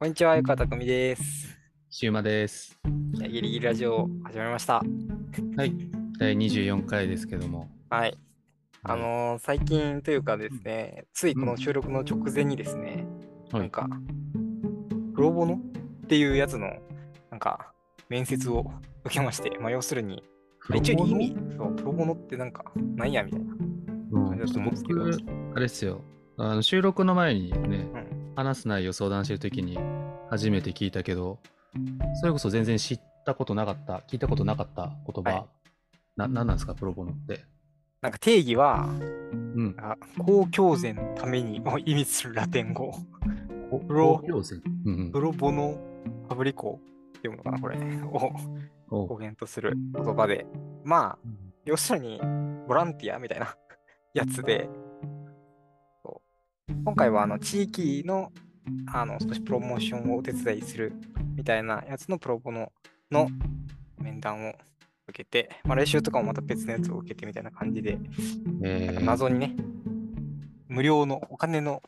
[0.00, 1.58] こんにちは、ゆかたくみです。
[1.90, 2.78] シウマです。
[3.14, 4.74] ギリギリラジオ始まりました。
[5.56, 5.72] はい。
[6.20, 7.68] 第24回ですけども。
[7.90, 8.16] はい。
[8.84, 13.08] あのー最近というかですね、ついこの収録の直前にですね、
[13.50, 13.62] はい。
[13.62, 13.88] なんか、
[15.16, 15.54] プロボノ
[16.04, 16.68] っていうやつの、
[17.32, 17.72] なんか、
[18.08, 18.70] 面接を
[19.04, 20.22] 受けまして、まあ、要するに、
[20.68, 23.52] まあ一応意味、そう、プロボノってなんか、なんやみたいな
[24.12, 26.04] うん、感じだとちょっと思うんですけど、僕、あれですよ。
[26.36, 28.07] あの収録の前にね、うん
[28.38, 29.76] 話す内容相談してるときに
[30.30, 31.40] 初めて聞いたけど、
[32.20, 35.46] それこそ全然知ったことなかった、聞いたことなかった言葉、はい。
[36.16, 37.40] な、なんなんですか、プロボノって？
[38.00, 38.88] なんか定義は、
[39.32, 39.74] うん。
[39.80, 42.92] あ公共善のためにを意味するラテン語、
[43.88, 44.22] プロ。
[44.22, 44.30] プ
[45.20, 45.76] ロボノ
[46.28, 46.78] ファブリコ
[47.18, 47.76] っていうのかな、これ、
[48.88, 50.46] を語源とする言葉で、
[50.84, 51.28] まあ、
[51.64, 52.20] 要するに、
[52.68, 53.56] ボランティアみたいな
[54.14, 54.70] やつで、
[56.84, 58.32] 今回はあの地域の
[58.92, 60.92] あの少しプロモーションをお手伝いする
[61.36, 62.70] みたいなやつのプロボノ
[63.10, 63.28] の
[63.98, 64.52] 面談を
[65.08, 67.98] 受けて、まあ、来週とかもまた別のやつを受けてみたいな感じで、
[68.62, 69.56] えー、謎にね、
[70.68, 71.82] 無料のお金の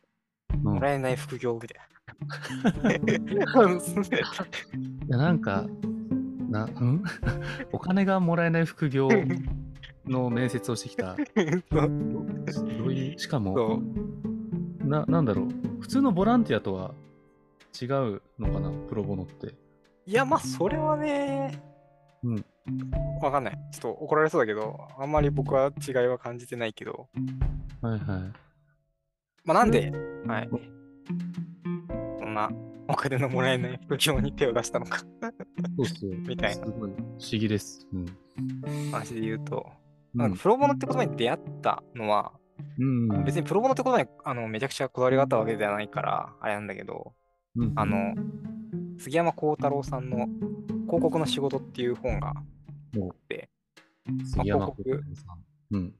[0.54, 0.60] うん。
[0.74, 2.90] もらえない副業みたいな。
[2.96, 2.98] い
[5.08, 5.64] やなんか、
[6.48, 7.04] な、うん？
[7.72, 9.08] お金がもらえない副業
[10.06, 11.16] の面接をしてきた。
[12.50, 12.68] そう。
[12.78, 13.80] どういう、しかも、
[14.90, 15.80] な、なんだろう。
[15.80, 16.94] 普通のボランティアとは
[17.80, 19.54] 違うのかな、プロボノって。
[20.04, 21.62] いや、まあ、それはね、
[22.24, 22.44] うん。
[23.22, 23.58] わかんない。
[23.72, 27.08] ちょっと怒られそうだけど、あんまり僕は違いは感じてないけど、
[27.80, 28.00] はいはい。
[29.44, 29.92] まあ、なんで、
[30.26, 30.50] はい。
[32.18, 32.50] そんな
[32.88, 35.04] お金のもらえない副業に手を出したのか、そ
[35.78, 36.16] うっすよ。
[36.26, 37.86] みたいなすごい不思議です。
[37.92, 38.90] うん。
[38.90, 39.80] 話で言うと、うん
[40.12, 42.32] なんかプロボノって言葉に出会ったのは、
[42.78, 43.24] うん。
[43.24, 47.14] 別にプロボノって言葉にあのめちゃくちゃこだわりがあったわけではないから、あれなんだけど、
[47.56, 48.14] うんあの、
[48.98, 50.26] 杉山幸太郎さんの
[50.86, 53.50] 広告の仕事っていう本があって、
[54.36, 55.76] まあ幸太郎さん。
[55.76, 55.94] うん。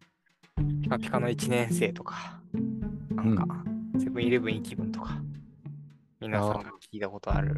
[0.83, 2.41] ピカピカの1年生とか、
[3.15, 3.47] なんか、
[3.99, 5.21] セブンイレブンイ気分とか、
[6.21, 7.55] 皆さんが聞いたことある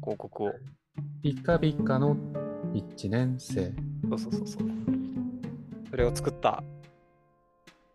[0.00, 0.52] 広告を、
[1.22, 2.16] ピカピカの
[2.72, 3.72] 一年生。
[4.08, 4.68] そうそうそうそう。
[5.90, 6.62] それを作った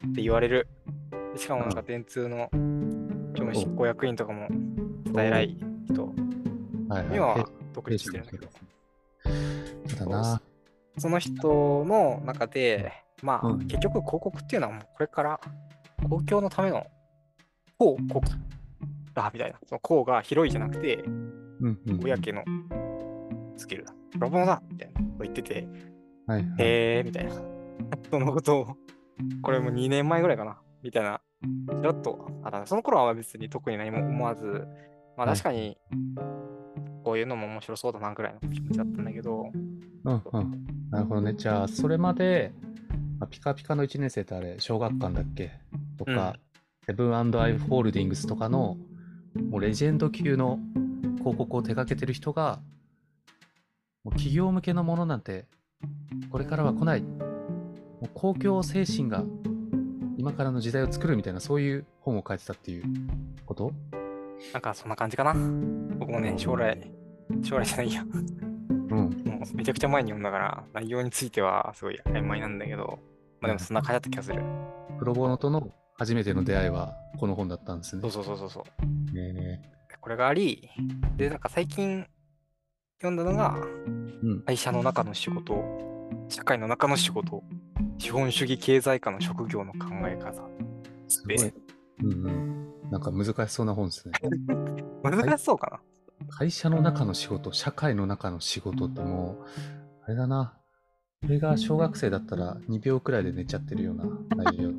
[0.08, 0.68] って言われる。
[1.34, 2.50] でしかもなんか電通の
[3.34, 4.48] 常務執行役員とかも
[5.06, 5.58] 伝え偉い
[5.90, 6.06] 人、
[6.90, 8.48] はいは独立してるんだけど、
[9.88, 10.42] そうだな。
[10.98, 12.92] その人の中で、
[13.24, 15.40] まあ、うん結局広告っていうのはもうこれから
[16.10, 16.86] 公共のための
[17.80, 18.28] 広告
[19.14, 19.60] だみたいな。
[19.68, 22.00] その公が広いじゃなくて、うんうん。
[22.00, 22.44] 公の
[23.58, 23.94] スキルだ。
[24.12, 25.68] プロボノだみたいなこと言ってて、
[26.28, 26.56] はいはい。
[26.60, 27.32] へーみたいな。
[28.10, 28.78] そのことを、
[29.42, 30.62] これも2年前ぐらいかな。
[30.84, 31.22] みたいな、
[31.80, 32.66] ちらっとあった。
[32.66, 34.68] その頃は別に特に何も思わず、
[35.18, 35.36] まあはい。
[35.36, 35.78] 確かに、
[37.04, 39.52] こういうのも面白そうだなぐらいの気持ちだったんだけど、
[40.04, 40.66] うんうん。
[40.90, 41.34] なるほどね。
[41.36, 42.54] じゃあ、それまで、
[43.20, 45.52] まあピカピカの1年生ってあれ、小学館だっけ？
[45.98, 46.36] とか、
[46.86, 48.78] セブンアイ・ホールディングスとかの、
[49.50, 50.60] もうレジェンド級の
[51.20, 52.60] 広告を手掛けてる人が、
[54.04, 55.46] もう企業向けのものなんて、
[56.32, 57.04] これからは来ない。
[58.02, 59.24] もう公共精神が
[60.18, 62.84] 今からの時代を作るみたいな、そういう本を書いてたっていう
[63.46, 63.72] こと？
[64.54, 65.34] なんかそんな感じかな。
[66.00, 66.92] 僕もね、将来、
[67.44, 68.04] 将来じゃないや。
[68.04, 68.96] うん。
[68.98, 73.00] もうめちゃくちゃ前に読んだから、内容についてはすごい曖昧なんだけど、
[73.40, 74.42] まあでもそんな感じだった気がする。
[74.98, 78.02] プロボノとの初めての出会いはこの本だったんですね。
[78.02, 78.66] そうそうそうそうそ
[79.12, 79.16] う。
[79.16, 79.62] ね
[80.00, 80.68] これがあり、
[81.18, 82.08] で、なんか最近
[83.00, 83.56] 読んだのが、
[84.24, 84.42] うん。
[84.42, 85.64] 会社の中の仕事、
[86.30, 87.44] 社会の中の仕事、
[88.02, 90.42] 資本主義経済化の職業の考え方。
[91.08, 91.54] すごい。
[92.02, 92.74] うんうん。
[92.90, 94.14] なんか難しそうな本ですね。
[95.04, 95.84] 難しそうか
[96.28, 99.46] 会社の中の仕事、社会の中の仕事ってもう、
[100.04, 100.58] あれだな。
[101.22, 104.72] これが小学生だったら2秒くらいで寝ちゃってるような内容。
[104.72, 104.78] め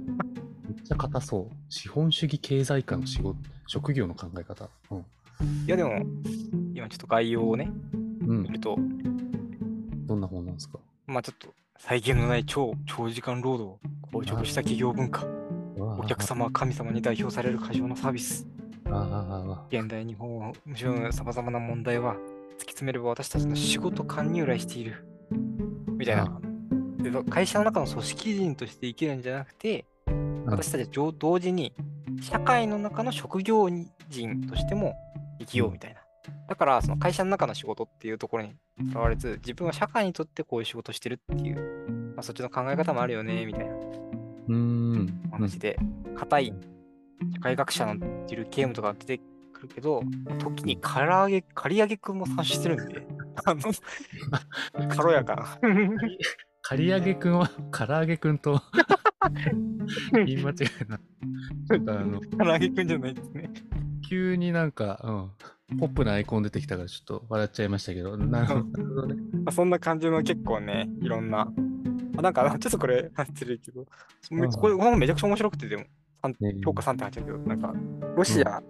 [0.72, 1.54] っちゃ硬そう。
[1.68, 3.38] 資本主義経済化の仕事、
[3.68, 4.68] 職業の考え方。
[4.90, 4.98] うん。
[4.98, 5.04] な。
[5.66, 5.92] いやでも、
[6.74, 7.70] 今ちょっと概要をね、
[8.26, 8.48] うん見。
[8.48, 8.76] ると、
[10.06, 10.80] どんな本なんですか？
[11.06, 11.54] まあちょっと、
[11.84, 13.80] 再現のない超長時間労働、
[14.12, 15.26] 硬直した企業文化、
[15.98, 18.46] お客様は神様に代表される過剰なサービス、
[19.68, 22.20] 現代日本をむしろさまざまな問題は突き
[22.66, 25.04] 詰めれば私たちの仕事観に由来している。
[25.96, 26.40] みたいな。
[26.98, 29.84] で会社の中の組織人として生きるんじゃなくて、
[30.46, 31.74] 私たちは同同時に
[32.20, 33.90] 社会の中の職業人
[34.48, 34.94] としても
[35.40, 36.01] 生きようみたいな。
[36.48, 38.54] だから、その会社の中の仕事っていうところに
[38.92, 43.74] とらわれず、自分は社会にとってこういう仕事をしてるっていう、まあ、そっちの考え方もあるよね、みたいな
[45.32, 45.78] 話で、
[46.16, 46.54] 硬い
[47.34, 49.20] 社会学者のいるゲームとか出て
[49.52, 50.02] くるけど、
[50.38, 53.06] 時に唐揚げ、刈り上げくんも参加してるんで、
[53.44, 55.58] あの、軽やかな。
[56.62, 58.62] 刈り上げくんは、唐揚げくんと
[60.12, 60.98] 言い間違えな。
[60.98, 63.50] ちょっとあの、 唐揚げくんじゃないですね。
[64.12, 65.00] 急になんか、
[65.70, 69.14] うん、ポップなアイコン出てきたからちょっと笑っちゃいましたけど、なるほどね。
[69.42, 71.50] まあ、そんな感じの結構ね、いろんな。
[72.18, 73.88] あなんか、ちょっとこれ、話してるけど、こ
[74.36, 75.84] れ、この本めちゃくちゃ面白くて、でも、
[76.62, 77.72] 評価3.8だけど、なんか、
[78.14, 78.62] ロシア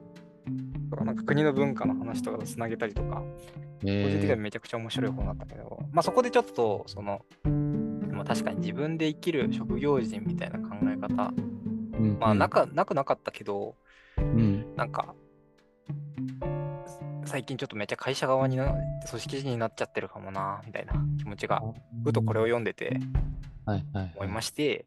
[0.92, 7.22] とか、なんか国の文化の話とかとつなげたりとか、個人的にはえめちゃくちゃ面白い本だったけど、まあそこでちょっと、その、
[8.12, 12.18] まあ、確かに自分で生きる職業人みたいな考え方、ーうん。
[12.20, 13.74] まあなかなくなかったけど、
[14.16, 15.16] うん、なんか、
[17.24, 18.74] 最近ちょっとめっちゃ会社側にな、
[19.08, 21.62] 組織人になっちゃってるかもな、みたいな気持ちが、
[22.04, 23.00] ふとこれを読んでて
[23.64, 24.86] はいはい、思いまして、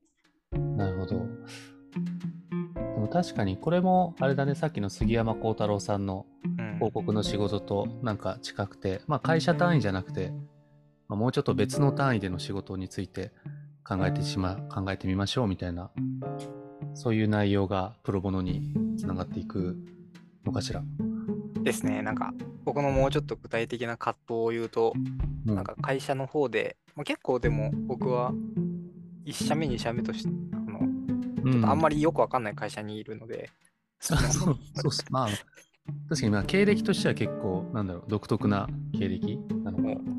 [0.77, 1.15] なるほど。
[1.17, 6.25] でも確かにこれもあれだね、さっきの杉山幸太郎さんの
[6.59, 6.75] うん。
[6.75, 10.31] 広告の仕事となんか近くて、まあ会社単位じゃなくて、
[11.07, 13.31] まあ、もうちょっと別の単位での仕事について
[13.87, 15.91] 考えてしま、考えてみましょうみたいな、
[16.93, 19.77] そういう内容がプロボノにつながっていく
[20.45, 20.83] のかしら。
[21.63, 22.33] ですね、なんか、
[22.63, 28.33] 僕のもうちょっと具体的な葛藤を言うと、うんなんか会社の方で、まあ、結構でも僕は
[29.25, 30.79] 1社目、2社目として、あの
[31.51, 33.51] ちょっとあんまり、りよくわかんない会社にいるので、
[33.99, 34.57] そうそう。
[35.11, 35.27] まあ、
[36.09, 38.67] 確かにまあ経歴としては結構、なんだろう、独特な
[38.97, 40.15] 経歴なのかな。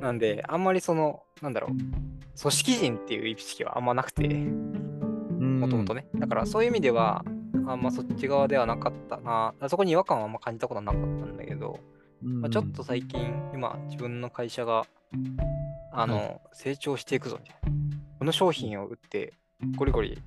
[0.00, 6.08] なんで、あんまりその、なんだろう、組織人っていう意識はあんまなくて、ももともとね。
[6.14, 7.24] だからそういう意味では、
[7.66, 9.54] あんまそっち側ではなかったな。
[9.68, 11.80] そこに違和感はあんま感じたことはなかったんだけど、
[12.22, 13.20] まあ、ちょっと最近、
[13.52, 14.86] 今、自分の会社が、
[15.92, 17.98] あの、は成長していくぞみたいな。
[18.18, 19.34] この商品を売って、
[19.76, 20.20] ゴリゴリし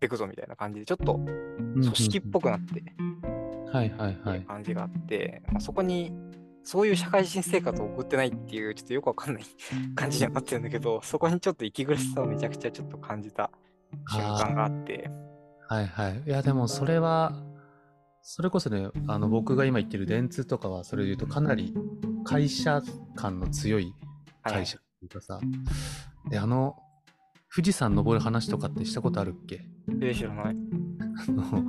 [0.00, 2.82] ていくぞみたいな感じで、ちょっと組織っぽくなって、
[3.70, 4.42] はいはいはい。
[4.42, 6.12] 感じがあって、まあ、そこに、
[6.64, 9.44] そういう社会人生活を送ってないっていう、ちょっとよくわかんない
[9.94, 13.50] 感じにはなってるんだけど、そこにちょっと息苦しさをめちゃくちゃちょっと感じた
[14.08, 15.10] 瞬間があって、
[15.72, 16.22] はいはい。
[16.26, 17.32] いや、でもそれは、
[18.20, 21.74] それこそね、あの僕が今言ってる電通とかは、それで言うとかなり
[22.24, 22.82] 会社
[23.16, 23.94] 感の強い
[24.42, 25.40] 会社っていうかさ、
[26.28, 26.76] で、あの、
[27.54, 29.64] 富士山登る話とかってしたことあるっけ？
[29.88, 30.56] えー知らない。
[31.28, 31.62] あの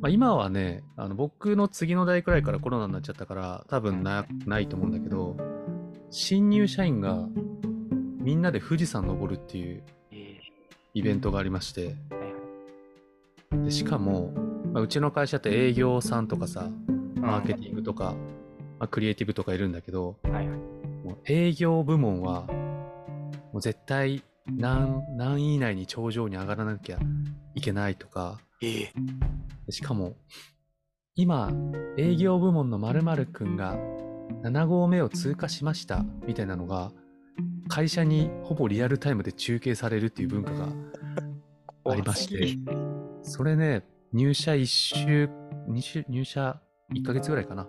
[0.00, 5.36] まあ、今はね、あの僕の次の代くらいからコロナになっちゃったから、多分なないと思うんだけど、
[6.10, 7.28] 新入社員が
[8.20, 10.40] みんなで富士山登るっていうえ
[10.94, 11.94] イベントがありまして、
[13.52, 14.32] でしかも、
[14.72, 16.70] まあ、うちの会社って営業さんとかさ、
[17.16, 18.14] マーケティングとか、
[18.78, 20.46] まあ、クリエイティブとかいるんだけど、はいはい。
[20.48, 22.46] もう営業部門は、
[23.52, 26.98] もう絶対何何位以内に頂上に上がらなきゃ
[27.54, 28.88] いけないとか、えー
[29.70, 30.16] しかも、
[31.14, 31.52] 今、
[31.98, 33.76] 営業部門の〇〇くんが
[34.42, 36.92] 7合目を通過しましたみたいなのが、
[37.68, 40.68] 会社にほぼリアルタイムで中継されるっていう文化が
[41.84, 42.56] ありまして、
[43.28, 43.84] それね、
[44.14, 45.28] 入社1週、
[45.68, 46.62] 2週、入社
[46.94, 47.68] 1ヶ月ぐらいかな。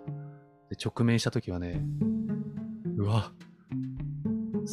[0.70, 1.84] で直面した時はね、
[2.96, 3.30] うわ、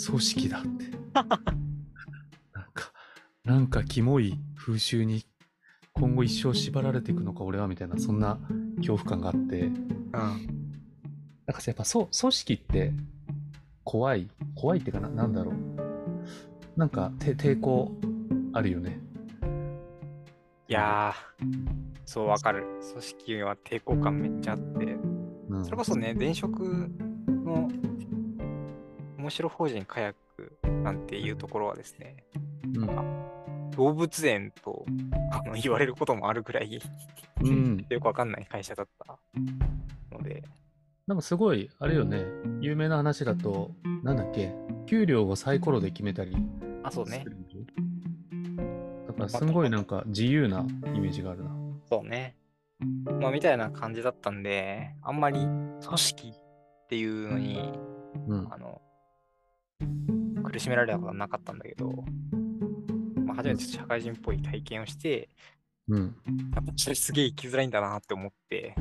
[0.08, 0.86] 組織だって。
[1.14, 1.28] なん
[2.74, 2.94] か、
[3.44, 5.26] なんかキモい風習に
[5.92, 8.40] 今後一生縛られていくのか俺はみたいな、そんな
[8.78, 10.12] 恐怖感があって、うん。
[10.12, 10.36] なん
[11.54, 12.94] かさやっぱそう、組織って
[13.84, 15.56] 怖い、怖いっていうかな、なんだろう。
[16.78, 17.92] なんかて抵抗
[18.54, 19.02] あるよね。
[20.70, 21.46] いやー、
[22.06, 22.66] そうわかる。
[22.92, 24.98] 組織は抵抗感めっちゃあって、
[25.50, 26.60] うん、それこそね、前職
[27.28, 27.70] の
[29.18, 32.18] 面白法人カヤックなんていうところはですね、
[32.66, 33.06] うん、なんか
[33.78, 34.86] 動物園と
[35.32, 36.82] あの言われることもあるぐらい
[37.42, 37.86] うん。
[37.90, 39.18] よくわかんない会社だった
[40.12, 40.44] ので、
[41.06, 42.26] なんかすごい、あれよね、
[42.60, 43.72] 有名な話だと、
[44.04, 44.54] なんだっけ、
[44.86, 46.36] 給料をサイコロで決めたり
[46.84, 47.24] あ、そうね
[49.18, 49.34] す。
[49.34, 51.52] るだからすごいなんか自由なイメージがあるな。
[51.90, 52.36] そうね。
[53.20, 57.74] まあ、みたいな感じだったんで、あんまり組織っていうのに、
[58.28, 58.48] うん。
[58.52, 58.82] あの、
[60.44, 61.92] 苦しめられたことはなかったんだけど、
[63.26, 65.30] まあ、初めて社会人っぽい体験をして、
[65.90, 66.16] うん。
[66.56, 68.76] やっぱそれすげえ生きづらいんだなって思って、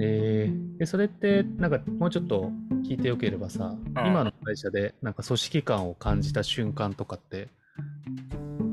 [0.00, 2.50] えー、でそれって、なんかもうちょっと
[2.86, 3.76] 聞いてよければさ、
[4.06, 7.48] 今の会社でなんか組織感を感じた瞬間とかって、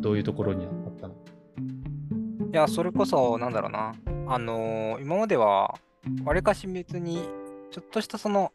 [0.02, 1.14] どういうところにあったの。
[1.14, 3.94] いや、それこそ、なんだろうな、
[4.28, 5.76] あのー今までは、
[6.24, 7.28] わりかし別に、
[7.72, 8.52] ちょっとしたその、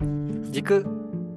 [0.50, 0.85] 軸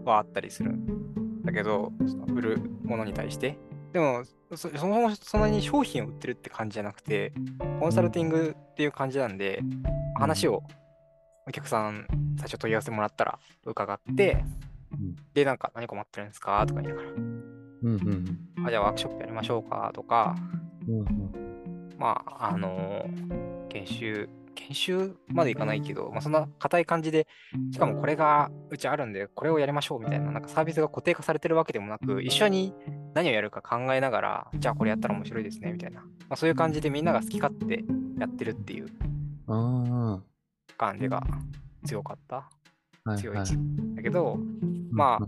[0.06, 0.72] はあったりする。
[0.72, 3.58] んだけど、その売るものに対して。
[3.94, 4.24] でも、
[4.56, 7.34] そそもそんなに商品を売ってるって感じじゃなくて、
[7.80, 9.62] コンサルティングっていう感じなんで、
[10.16, 10.64] 話を
[11.48, 12.06] お客さん
[12.38, 14.44] 最初問い合わせもらったら伺って、
[14.92, 15.16] うん。
[15.34, 16.66] で、なんか何困ってるんですか？
[16.68, 17.20] とか言いながら、うん
[17.84, 18.66] うん。
[18.66, 19.92] あ、じゃあワークショップやりましょうか？
[19.94, 20.36] とか、
[20.90, 27.28] うんうんまあ、あのー研修、研修までいかないけど、まあ、そんな硬い感じで、
[27.72, 32.74] しかもこれがうちあるんで、これをやりましょうみたいな、なんかサービスが固定化されてるわけでもなく、一緒に
[33.14, 37.84] 何をやるか考えながら、じゃあこれやったら面白いですねみたいな、まあ、そういう感じでみんなが好き勝手
[38.20, 38.88] やってるっていう。
[39.48, 40.22] あ
[40.78, 41.22] 感じが
[41.86, 42.50] 強かった。
[43.06, 43.18] あ、はいはい。
[43.20, 43.58] 強いです。
[43.96, 44.38] だけど、
[44.92, 45.28] まあ、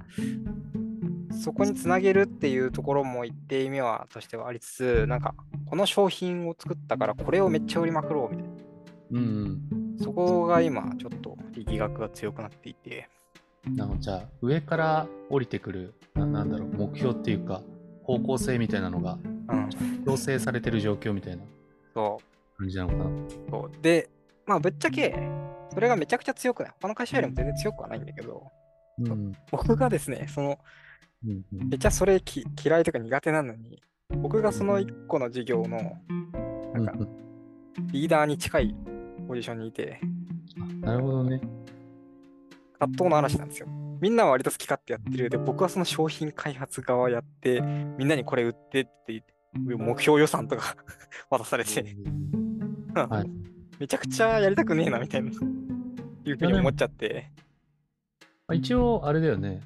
[1.32, 5.36] そこにつなげるっていうところも一定意味はとしてはありつつ、なんか、
[5.66, 8.54] この商品を作ったからこれをめっちゃ売りまくろうみたいな。
[9.12, 9.22] うんう
[9.78, 13.08] んそこが今ちょっと力学が強くなっていて、
[13.70, 17.62] なのじゃあ上から降りてくるななんだろう目標っていうか
[18.04, 19.70] 方向性みたいなのがうん、
[20.06, 21.44] 強制されてる状況みたいな
[21.94, 22.20] そ
[22.58, 23.06] 感じなのかな？
[23.06, 23.82] うそう。
[23.82, 24.10] で、
[24.46, 25.16] まあぶっちゃけ、
[25.72, 26.72] それがめちゃくちゃ強くない。
[26.82, 28.48] 他の会社よりも全然強くはないんだけど、
[29.00, 30.58] うんうん僕がですね、その、
[31.25, 33.82] うんうんめっちゃそれき嫌いとか苦手なのに、
[34.18, 35.98] 僕がその一個の事業の
[36.74, 38.75] なんかうんリーダーに近い
[39.28, 40.00] ポジションにいて、
[40.58, 41.42] うんなるほどね。
[42.80, 43.68] 葛藤の嵐なんですよ。
[44.01, 45.30] みんなは割と好き勝手やってる。
[45.30, 49.24] で、僕はその商品開発側やって、みんなにこれ売ってって
[49.54, 50.75] 目標予算とか
[51.30, 51.96] 渡されて、
[52.96, 53.30] はい
[53.80, 57.32] めちゃくちゃやりたくねえなみたいな、いうふうに思っちゃって、
[58.48, 59.62] まあ、一応あれだよね。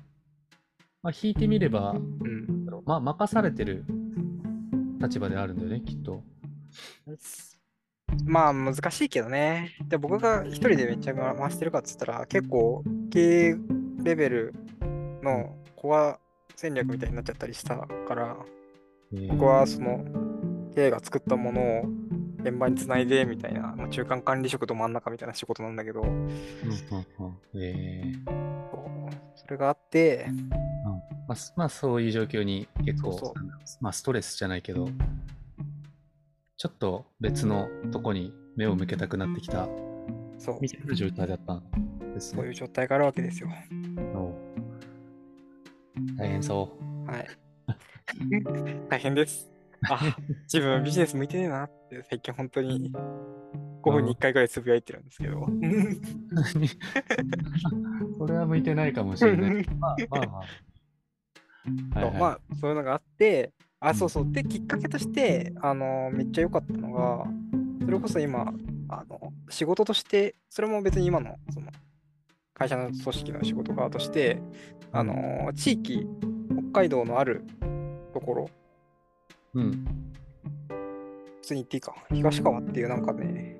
[1.05, 1.97] まあ、引いてみれば、う
[2.27, 2.65] ん。
[2.83, 3.85] まあ、任されてる
[4.99, 6.23] 立場であるんだよね、きっと。
[8.25, 9.75] まあ難しいけどね。
[9.87, 13.55] で僕が一人でめっちゃ回してるかっつったら結構経営
[14.03, 14.55] レベル
[15.21, 16.19] のコア
[16.55, 18.37] 戦略みたいになっちゃったりしたから
[19.13, 20.05] えー僕はその
[20.73, 21.85] 経営が作ったものを
[22.45, 26.01] 現場につないでみたいな、まあ、中間管理職と真ん中みたいな仕事なんだけど。
[26.01, 26.17] うんうん
[27.53, 27.61] うん。
[27.61, 28.25] えー。
[28.71, 29.15] そう。
[29.35, 30.27] それがあって。
[31.27, 33.33] まあ、すまあ、そういう状況に結構、そうそう。
[33.81, 34.87] まあ、ストレスじゃないけど、
[36.57, 39.67] ちょっと別のとこに目を向けたくなってきた。
[40.37, 40.59] そう。
[40.61, 41.63] みたいな状態だったん
[42.13, 42.37] ですね。
[42.37, 43.49] そういう状態があるわけですよ。
[46.17, 47.27] 大変そはい。
[48.89, 49.54] 大変です。
[49.89, 52.91] あ、自分ビジネス向いてねえなって最近本当に
[53.83, 55.41] 5分に1回ぐらいつぶやいてるんですけど。
[55.41, 55.45] う。
[58.17, 59.65] それは向いてないかもしれない。
[59.79, 60.41] まあまあまあ。
[61.93, 64.31] はいまあ そういうのがあって、あ、そうそう。
[64.31, 67.25] で、きっかけとして、あの、めっちゃ良かったのが、
[67.83, 68.53] それこそ今、
[68.89, 71.67] あの、仕事として、それも別に今の、その、
[72.53, 74.41] 会社の組織の仕事側として、
[74.91, 76.07] あの、地域、
[76.71, 77.43] 北海道のある
[78.13, 78.49] ところ、
[79.55, 79.85] うん。
[81.41, 83.57] 普通に言っていいか、東川っていうなんかね、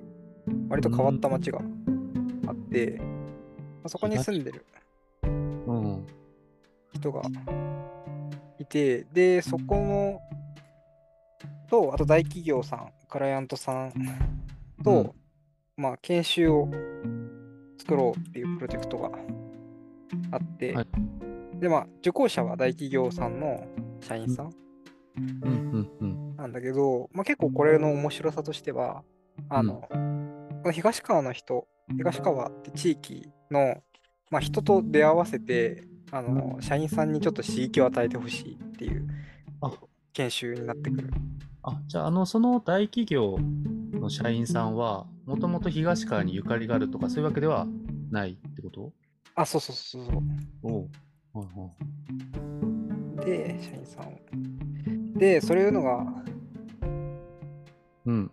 [0.70, 1.60] 割と変わった町が
[2.48, 3.06] あって、ま
[3.86, 4.66] あそこに住んでる
[5.24, 6.06] うん。
[6.94, 7.22] 人が
[8.60, 10.20] いて、で、そこの、
[11.70, 13.94] と、あと大企業さん、クライアントさん
[14.84, 15.16] と、
[15.78, 16.70] まあ、研修を
[17.78, 19.10] 作ろうっていうプロジェクトが
[20.32, 20.88] あって、はい
[21.60, 23.66] で、まあ、受講者は大企業さんの
[24.02, 24.65] 社員さんうんうんうん。
[26.38, 29.04] なんだけど、まあ、結構これの面白さとしては、
[29.50, 29.98] あの、こ
[30.66, 31.68] の東川の人、
[31.98, 33.78] 東川って地域の、
[34.32, 39.08] まあ、人と出会わせて、あの、社員さんにちょっと刺激を与えてほしいっていう
[39.62, 39.72] あ
[40.14, 41.12] 研修になってくる。
[41.64, 43.38] あ、じゃあ、あの、その大企業
[43.94, 47.68] の社員さんは、もともと東川にゆかりがあるとか、そういうわけでは
[48.12, 48.94] ないってこと？
[49.36, 50.22] あ、そうそうそうそう。
[50.64, 50.90] おう。
[51.34, 51.70] はいは
[53.22, 54.65] いで、社員さんを。
[55.16, 56.06] で、そういうのが
[58.06, 58.32] うん。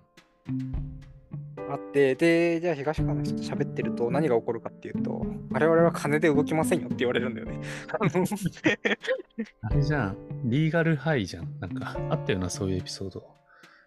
[1.70, 7.60] あって、で、じゃあ東川の人と喋ってると何が起こるかっていうと、我々は金で動きませんよって言われるんだよね。
[9.62, 10.16] あれじゃん。
[10.44, 11.58] リーガルハイじゃん。
[11.60, 13.24] なんか、あったよな、そういうエピソード。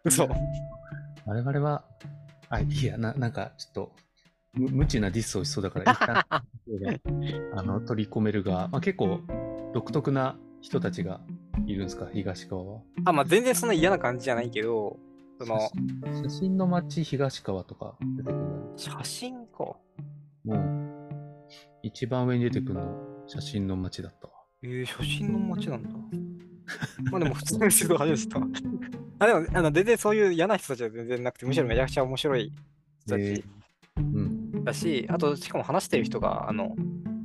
[0.03, 0.27] 嘘。
[1.25, 1.85] 我々は、
[2.49, 3.95] あ、いや、ななんか、ちょっと、
[4.53, 6.25] む無知なディスをしそうだから、一旦
[7.53, 9.19] あの取り込めるが、まあ、結構、
[9.73, 11.19] 独特な人たちが
[11.65, 12.81] いるんですか、東川は？
[13.05, 14.97] あ、まあ全然そんな嫌な感じじゃないけど、
[15.39, 15.59] その、
[16.23, 19.75] 写真の街東川とか出てくるの写真か。
[20.45, 21.05] もう、
[21.83, 22.95] 一番上に出てくるの、
[23.27, 24.33] 写真の街だったわ。
[24.63, 25.89] えー、写真の街なんだ。
[27.11, 28.47] まあでも普通の人が初めてたわ。
[29.19, 32.53] あ、でも、あの、全然そういう嫌な人たちは全然なくて、むしろめちゃくちゃ面白い
[33.01, 33.45] 人たえちー
[33.97, 34.63] うん。
[34.63, 36.75] だし、あと、しかも話してる人が、あの、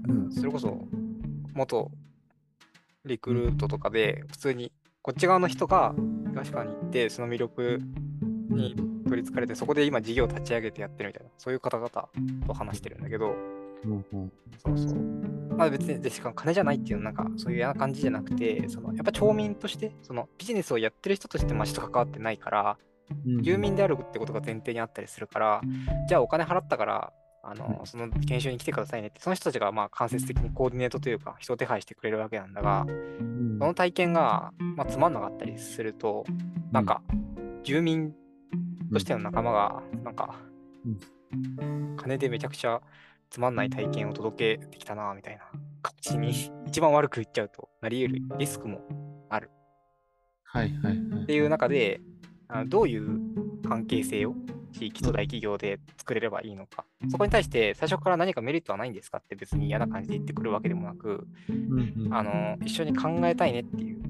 [0.09, 0.87] うんそれこそ、
[1.55, 1.91] 元
[3.05, 5.95] リクルートとかで、普通に、こっち側の人が、
[6.31, 7.81] 東川に行って、その魅力
[8.51, 8.77] に
[9.09, 11.91] 取りつかれて、そこで今事業を立ち上げてやってるみたいな、そういう方々
[12.47, 13.35] と話してるんだけど、
[13.85, 14.99] うんうんそうそう。
[15.57, 25.61] まあ別に、でしかも金じゃないっていうなんかそういう嫌な感じじゃなくて、そのやっぱ町民として、そのビジネスをやってる人として町と関わってないから、うん住民であるってことが前提にあったりするから、
[26.09, 27.87] じゃあお金払ったから、あのうん。
[27.87, 33.59] その研修に来てくださいねって、その人たちがまあ間接的にコーディネートというか、人を手配してくれるわけなんだが、うん。
[33.59, 36.25] その体験が、まあ、つまんなかったりすると、
[36.73, 37.03] なんか、
[37.63, 38.15] 住民
[38.93, 40.35] としての仲間が、なんか、
[41.97, 42.81] 金でめちゃくちゃ
[43.29, 45.45] つまんない体験を届けてきたな、みたいな
[45.83, 46.33] 感じに、
[46.67, 48.81] 一番悪く言っちゃうとなり得るリスクも
[50.53, 51.23] はいはいはい。
[51.23, 52.01] っていう中で、
[52.49, 53.21] あのどういう
[53.69, 54.35] 関係性を
[54.73, 64.03] 地域と大企業で作れればいいのか、そこに対して最初から何かメリットはないんですかって別に嫌な感じで言ってくるわけでもなく、うんうんあの一緒に考えたいねっていう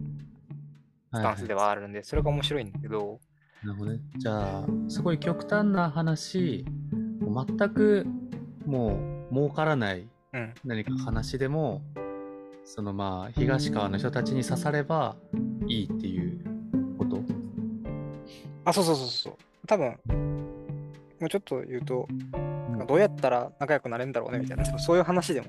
[1.12, 3.20] スタンスではあるんで、それが面白いんだけど、
[3.64, 4.00] なるほどね。
[4.16, 6.64] じゃあ、すごい極端な話、
[7.20, 8.06] もう全く
[8.64, 8.98] も
[9.30, 11.82] う儲からないうん、何か話でも、
[12.64, 15.16] そのまあ、東川の人たちに刺されば
[15.66, 16.44] いいっていう
[16.96, 17.20] こと？
[18.64, 19.34] あ、そうそうそうそう。
[19.66, 19.96] 多分、
[21.20, 22.86] もうちょっと言うと、ん。
[22.86, 25.48] どうやったら仲良くなれるんだろうねみたいな、そういう話でも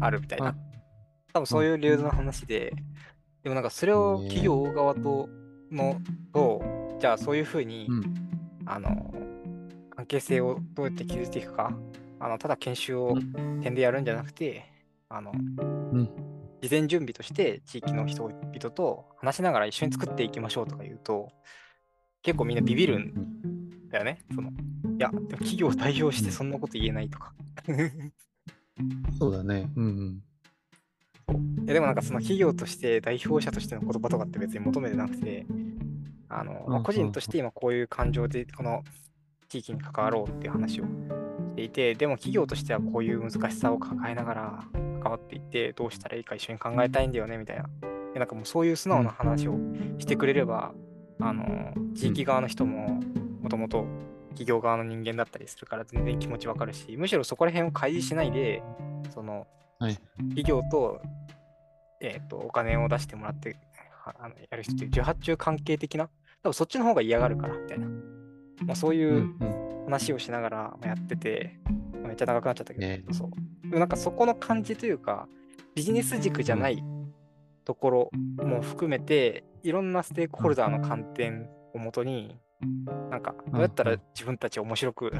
[0.00, 0.56] あるみたいあな。
[1.32, 2.72] 多分そういう理由の話で、
[3.42, 5.28] でもなんかそれを企業側と
[5.70, 6.00] の
[6.32, 6.62] と、
[6.98, 8.14] じゃあそういうふうに、うん。
[8.66, 9.14] あの、
[9.94, 11.72] 関係性をどうやって築いていくか、
[12.18, 14.64] あのただ研修をう点でやるんじゃなくて、
[15.08, 16.10] あの、うん。
[16.62, 21.28] 事前準備として地域の人々と話しながら一緒に作っていきましょうとか言うと、
[22.22, 23.35] 結構みんなビビるん
[23.96, 24.18] だよね。
[24.34, 24.52] そのい
[24.98, 27.32] や、でも企業を代表してそんなこと言えないとか。
[29.18, 29.70] そうだね。
[29.76, 30.22] うん
[31.28, 35.44] いやでもなんかその企業として代表者としての言葉とかって別に求めてなくて、
[36.28, 38.84] あの、まあうん個人として今こういう感情でこの
[39.48, 40.88] 地域に関わろうっていう話をし
[41.56, 44.64] ていて、でも企業としてはこういう難しさを抱えながら
[45.02, 47.64] 関わっていって、どうしたらいいか一緒に考えたいんだよねみたいな。
[48.12, 49.58] でなんかもうそういう素直な話を
[49.98, 50.72] してくれれば、
[51.18, 53.00] あの、地域側の人も
[53.46, 53.86] もともと
[54.30, 58.60] 企業側の人間だったりするから全然気持ちわかるし、むしろそこら辺を開示しないで、
[59.14, 59.46] その、
[59.78, 61.00] はい企業と,、
[62.00, 63.56] えー、とお金を出してもらって
[64.04, 66.08] はあのやる人っていう受発注関係的な、
[66.42, 67.86] 多分そっちの方が嫌がるからみたいな、
[68.66, 68.98] まあ、そううん。
[68.98, 69.32] いう
[69.84, 71.60] 話をしながらまあやってて、
[72.04, 73.30] めっちゃ長くなっちゃったけど、ねそう。
[73.68, 75.28] でもなんかそこの感じというか、
[75.76, 76.82] ビジネス軸じゃない
[77.64, 82.36] ところも含めて、いろんなステークホルダーの観点をもとに、
[83.10, 85.12] なんかどうやったら自分たち面白く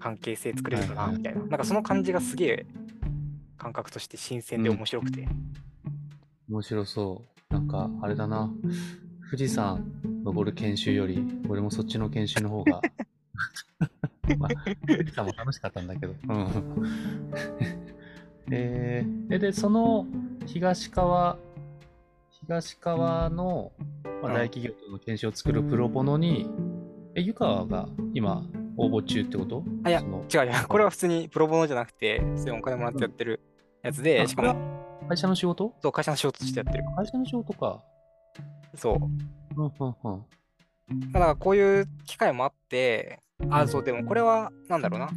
[0.00, 2.66] 関係性作れるかなみたいな、なんかその感じがすげえ
[3.56, 5.28] 感覚として新鮮で面白くて、
[6.48, 7.54] 面白そう。
[7.54, 8.50] なんか、あれだな。
[9.30, 9.84] 富士山
[10.24, 12.80] 登る研修より、俺もそっちの研修の方が。
[14.38, 14.50] まあ、
[14.86, 16.14] 富士山も楽しかったんだけど。
[16.28, 16.48] うん。
[18.50, 20.06] えー、えで、その
[20.46, 21.38] 東川、
[22.30, 23.72] 東川の、
[24.22, 26.50] まあ、うん大企業との研修を作るプロボノに、
[27.14, 28.42] え、湯川が今
[28.76, 29.64] 応募中ってこと？
[29.84, 30.06] あいや違う
[30.44, 33.40] 違う、 これは普通にプロボノじゃなくて、普通にお金もらってやってる
[33.82, 34.54] やつで、あしかも
[35.00, 35.74] こ会社の仕事？
[35.80, 36.84] そう会社の仕事としてやってる。
[36.96, 37.82] 会社の仕事か。
[38.74, 38.94] そう。
[38.94, 41.12] うんうんうん。
[41.12, 45.10] だからこういう機会もあって、あ、そう、でもこれは、なんだろうな。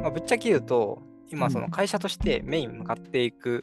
[0.00, 3.62] まあ、ぶっちゃけ言うと、今、その会社としてメイン向かっていく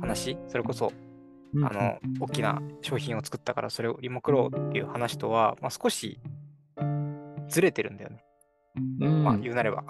[0.00, 1.09] 話、それこそ、うん
[1.56, 6.20] あの、大きな商品を作ったからそれを売りまくろうっていう話とは、まあ、少し
[7.48, 8.24] ずれてるんだよね。
[9.00, 9.82] うん、まあ、言うなれば。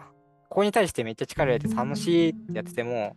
[0.48, 3.16] ここに対してめっちゃ力入れて楽しいってやってても、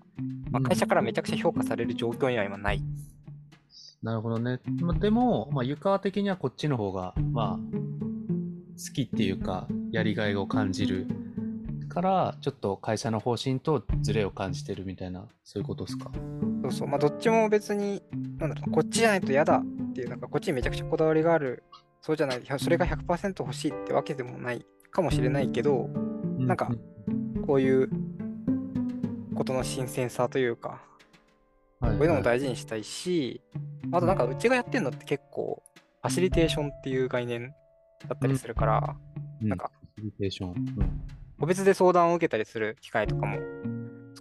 [0.52, 2.82] まあ、会社からめちゃくちゃ評価される状況には今ない。
[4.04, 4.60] なるほどね。
[4.82, 7.60] まあ、でも、まあ、湯川的にはこっちの方が、まあ、
[8.78, 11.08] 好きっていうか、やりがいを感じる
[11.94, 16.12] から、ちょっと会社の方針とズレを感じてるみたいな、そういうことですか？
[16.64, 16.88] そうそう。
[16.88, 18.02] まあ、どっちも別に、
[18.38, 21.64] なんだろう、こっちじゃないと嫌だっていう、なんかこっちにめちゃくちゃこだわりがある、
[22.02, 25.90] そうじゃない、それが100%欲しいってわけでもないかもしれないけど、
[26.38, 26.72] なんか
[27.46, 27.90] こういう
[29.36, 30.82] ことの新鮮さというか、
[31.80, 33.42] ここういうのも大事にしたいし、
[33.92, 35.62] あとなんかうちがやってるのって結構、
[36.02, 37.54] ファシリテーションっていう概念
[38.08, 38.96] だったりするから、
[39.42, 40.50] なんか、ファシリテーション。
[40.50, 41.08] うん
[41.44, 43.38] 個別で相談を受けたりする機会とかも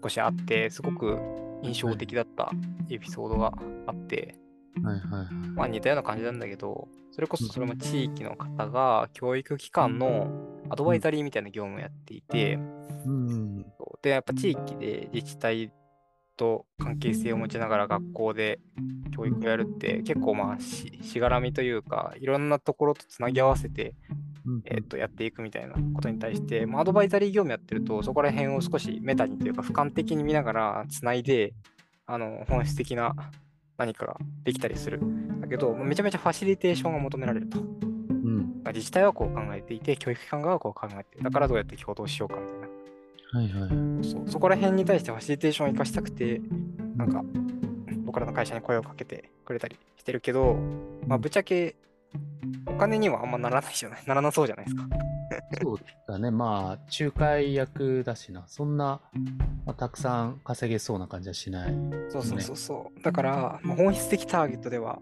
[0.02, 1.20] 少しあって、すごく
[1.62, 2.50] 印象的だった
[2.90, 3.52] エピソードが
[3.86, 4.34] あって、
[4.82, 5.34] はいはいはい。
[5.54, 10.32] まあ似たような感じなんだけど、それこそそれも地域の方が教育機関の
[10.68, 12.58] アドバイザリーみたいな業務をやっていて、
[13.06, 13.66] うん。
[14.02, 15.72] で、やっぱ地域で自治体
[16.36, 18.58] と関係性を持ちながら学校で
[19.14, 24.31] 教育をやるって結構まあししがらみというかいろんなところとつなぎ合わせて、うん
[24.64, 31.54] えー、とやっていくみたいなことに対して、まあ、アドバイザリー業務やってるとそこら辺を少しメタにというか俯瞰的に見ながらつないで
[32.06, 33.14] あの本質的な
[33.78, 35.00] 何かができたりする。
[35.40, 37.58] だけどめちゃめちゃファシリテーションが求められると。
[37.58, 38.60] うん。
[38.62, 41.22] まあ自治体はこう考えていて教育機関側はこう考えて。
[41.22, 42.72] だからどうやって共同しようかみたいな。
[43.32, 44.06] はいはい。
[44.06, 46.40] そうそこら辺に対してファシリテーションを生かしたくて、
[46.96, 47.24] なんか、
[48.04, 50.56] 僕らの会社に声をかけてくれたりしてるけど、
[51.06, 51.76] まあ、ぶっちゃけ、
[52.66, 54.88] お金にはあんまならないじゃない、 ならなそうじゃないですか。
[55.62, 56.30] そうだね。
[56.30, 58.44] まあ、仲介役だしな。
[58.46, 59.00] そんな、
[59.64, 61.74] まあ、たくさん稼げそうな感じはしない。
[62.08, 63.02] そうそうそうそう。
[63.02, 65.00] だから、まあ、本質的ターゲットでは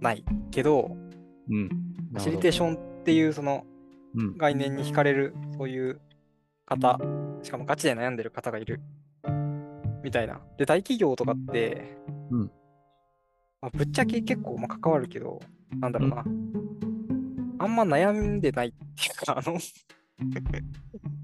[0.00, 0.96] ないけど、
[1.48, 1.68] うん。
[1.68, 3.64] ファシリテーションっていうその
[4.14, 4.36] うん。
[4.36, 6.00] 概念に惹かれる、そういう
[6.64, 6.98] 方、
[7.42, 8.80] しかもガチで悩んでる方がいる。
[10.02, 10.40] みたいな。
[10.56, 11.98] で、大企業とかって、
[12.30, 12.50] うん
[13.60, 15.40] まあ、ぶっちゃけ結構まあ関わるけど、
[15.80, 16.24] なんだろうな。
[17.58, 19.58] あんま悩んでないっていうか、 あの、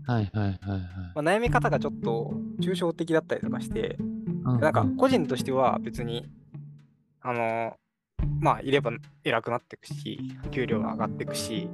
[0.06, 0.80] はいはいはいはい。
[1.14, 3.96] まあ、悩み方がちょっと抽象的だったりとかして、
[4.44, 6.26] うなんか個人としては別に、
[7.20, 7.76] あの、
[8.40, 8.92] まあ、いれば
[9.24, 10.18] 偉くなっていくし、
[10.50, 11.68] 給料が上がっていくし、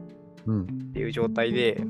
[0.47, 0.63] うん。
[0.63, 1.81] っていう状態で、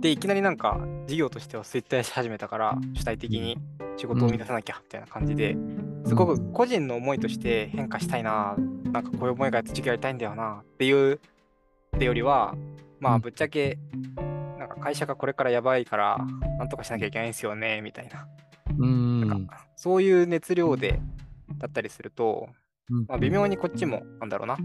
[0.00, 3.58] で、いきなりなんか事業としては衰退し始めたから、主体的に
[3.96, 5.56] 仕事を生み出さなきゃみたいな感じで、
[6.04, 8.56] すごく個人の思いとして変化したいな、
[8.92, 11.20] なんかこういう思いがあって授業やりたいんだよなっていう
[11.96, 12.54] ってよりは、
[13.00, 13.16] まうん。
[13.16, 13.78] あぶっちゃけ、
[14.58, 16.18] なんか会社がこれからやばいから、
[16.58, 18.26] なんとかしなきゃいけないんですよね、みたいな。
[18.78, 19.28] うん。
[19.28, 21.00] なんかそういう熱量で
[21.58, 22.48] だったりすると、
[22.90, 24.56] うんまあ、微妙にこっちも、なんだろうな、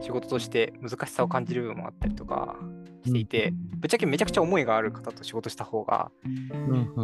[0.00, 2.56] 仕事として難しさを感じる部分もあったりとか
[3.04, 6.10] していて、ぶっちゃけめちゃくちゃ思いがある方と仕事した方が、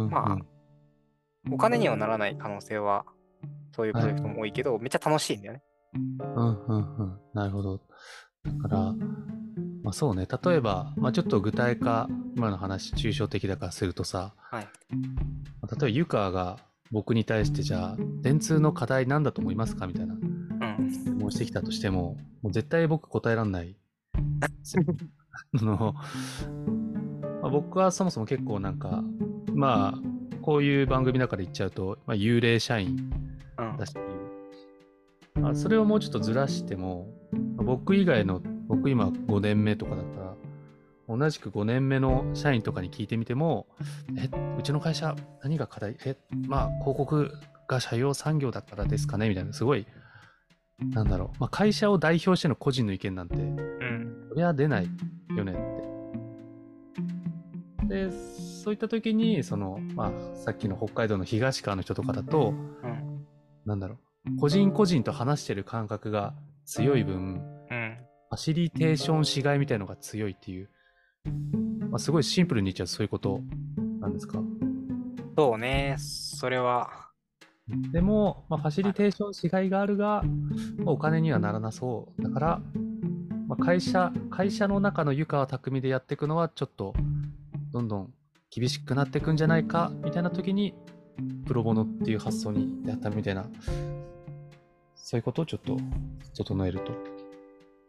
[0.09, 0.37] まあ、
[1.51, 3.05] お金にはならない可能性は、
[3.71, 5.61] そういうプロジェクトも多いけど、めっちゃ楽しいんだよね。
[5.93, 5.97] う
[6.41, 7.19] んうんうん。
[7.33, 7.81] なるほど。
[8.45, 8.93] だから、
[9.83, 10.27] まあそうね。
[10.43, 14.67] 例えば、まあちょっと具体化、今の話、抽象的だからするとさ、はい。
[15.61, 16.57] まあ例えば湯川が
[16.91, 20.91] 僕に対してじゃあ、電通の課題なんだと思いますかみたいなうん。
[20.91, 23.75] 質問してきたとしても、もう絶対僕答えらんない。
[25.59, 25.93] あの、
[27.41, 29.03] まあ、僕はそもそも結構なんか、
[29.53, 30.01] まあ、
[30.41, 33.36] こういう番組の中で言っちゃうと、まあ、幽霊社員うん
[33.77, 33.95] だし、
[35.35, 37.07] まあ、それをもうちょっとずらしても、
[37.55, 40.35] まあ僕以外の、僕今5年目とかだから、
[41.17, 43.67] 同じく5年目の社員とかに聞いてみても、
[44.17, 45.95] え、うちの会社何が課題？
[46.05, 46.17] え、
[46.47, 47.31] まあ広告
[47.67, 49.29] が社用産業だからですかね？
[49.29, 49.87] みたいな、すごい、
[50.89, 54.25] なんだろう、まあ会社を代表しての個人の意見なんて、うん。
[54.29, 54.89] そりゃ出ない
[55.35, 55.55] よねっ
[57.87, 58.09] て。
[58.09, 63.06] で、そういった時に、その、まあさっきの北海道の東川の人とかだと、うん。
[63.67, 66.33] なんだろう、個人個人と話してる感覚が
[66.65, 67.97] 強い分、うん。
[68.29, 70.69] ファシリテーションしがいみたいのが強いっていう、
[71.89, 73.41] まあ、すごいシンプルに言っちゃうとそういうこと
[73.99, 74.41] なんですか？
[75.37, 75.95] そうね。
[75.99, 76.89] それは、
[77.91, 80.23] でも、まあ、ファシリテーションしがいがあるが、
[80.77, 82.21] まあお金にはならなそう。
[82.21, 82.61] だから、
[83.47, 86.93] まあ、会社、会社の中の湯川匠でやっていくのはちょっと、
[87.71, 88.13] どんどん
[88.49, 90.73] 厳しくなっていくんじゃないか、みたいな時に、
[91.45, 93.45] プロボノっていう発想にやったみたいな、
[94.95, 95.77] そういうことをちょっと
[96.35, 96.91] 整えると。
[96.91, 96.93] コ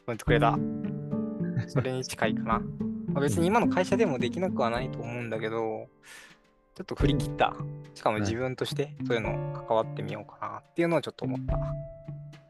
[0.09, 0.59] メントくれた。
[1.67, 2.61] それに近いかな。
[3.09, 5.89] まあ、別に今の会社でもできなくはないと思うんだけど、
[6.75, 7.57] ちょっと振り切った。
[7.95, 11.59] しかも自分としてそういうの関わってみようかなっていうのはちょっと思った。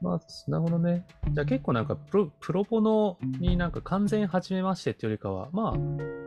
[0.01, 1.05] まあ、なるほどね。
[1.33, 5.79] じゃあ結構なんかプロ、プロボノになんか完全初めましてっていうよりかは、まあ、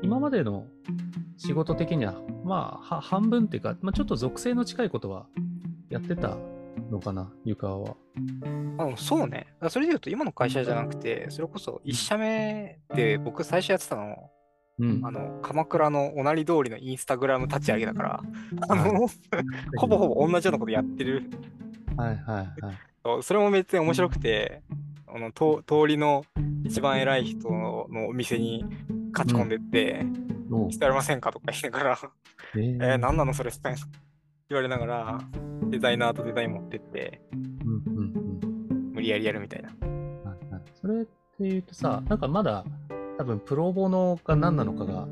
[0.01, 0.65] 今までの
[1.37, 5.25] 仕事的には、まあ、は半分っていうか、まあちょっと属性の近いことは
[5.89, 6.37] やってた
[6.89, 7.95] のかな、湯川は。
[8.77, 9.47] あそうね。
[9.69, 14.29] それで言うと今の会社じゃなくて、それこそ1社目で僕最初やってたの、
[14.79, 15.01] うん。
[15.03, 18.23] あの、鎌倉のおなり通りのインスタグラム立ち上げだから、
[18.69, 19.07] あはいの、
[19.77, 21.29] ほぼほぼ同じようなことやってる。
[21.97, 22.75] はいはいはい。
[23.21, 24.61] それも別に面白くて、
[25.07, 26.23] あのと通りの
[26.63, 28.63] 一番偉い人のお店に
[29.11, 30.05] 勝ち込んでって、
[30.51, 31.31] おうしてありませんか？
[31.31, 31.99] とか言いながら、
[32.55, 32.75] えー。
[32.75, 33.51] えー、何なのそれ？
[33.51, 33.79] みたいな
[34.49, 35.19] 言われながら、
[35.69, 38.13] デザイナーとデザイン持ってって、うんうん
[38.71, 38.91] うん。
[38.93, 39.69] 無理やりやるみたいな。
[40.75, 41.05] それっ
[41.37, 42.65] ていうとさ、なんかまだ
[43.17, 45.07] 多分プロボノが何なのかが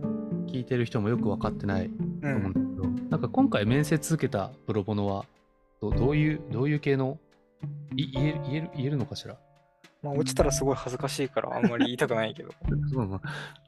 [0.47, 1.89] 聞いてる人もよく分かってないう
[2.21, 2.53] と思うんん。
[2.53, 5.25] だけど、なんか今回面接受けたプロボノは
[5.81, 7.17] どどういうどういう系の
[7.95, 9.37] い言える言える言えるのかしら？
[10.01, 12.49] まあ、落ちたらすごい恥ずかしいから、あんまり言いたくないけど。
[12.95, 13.19] まあまあ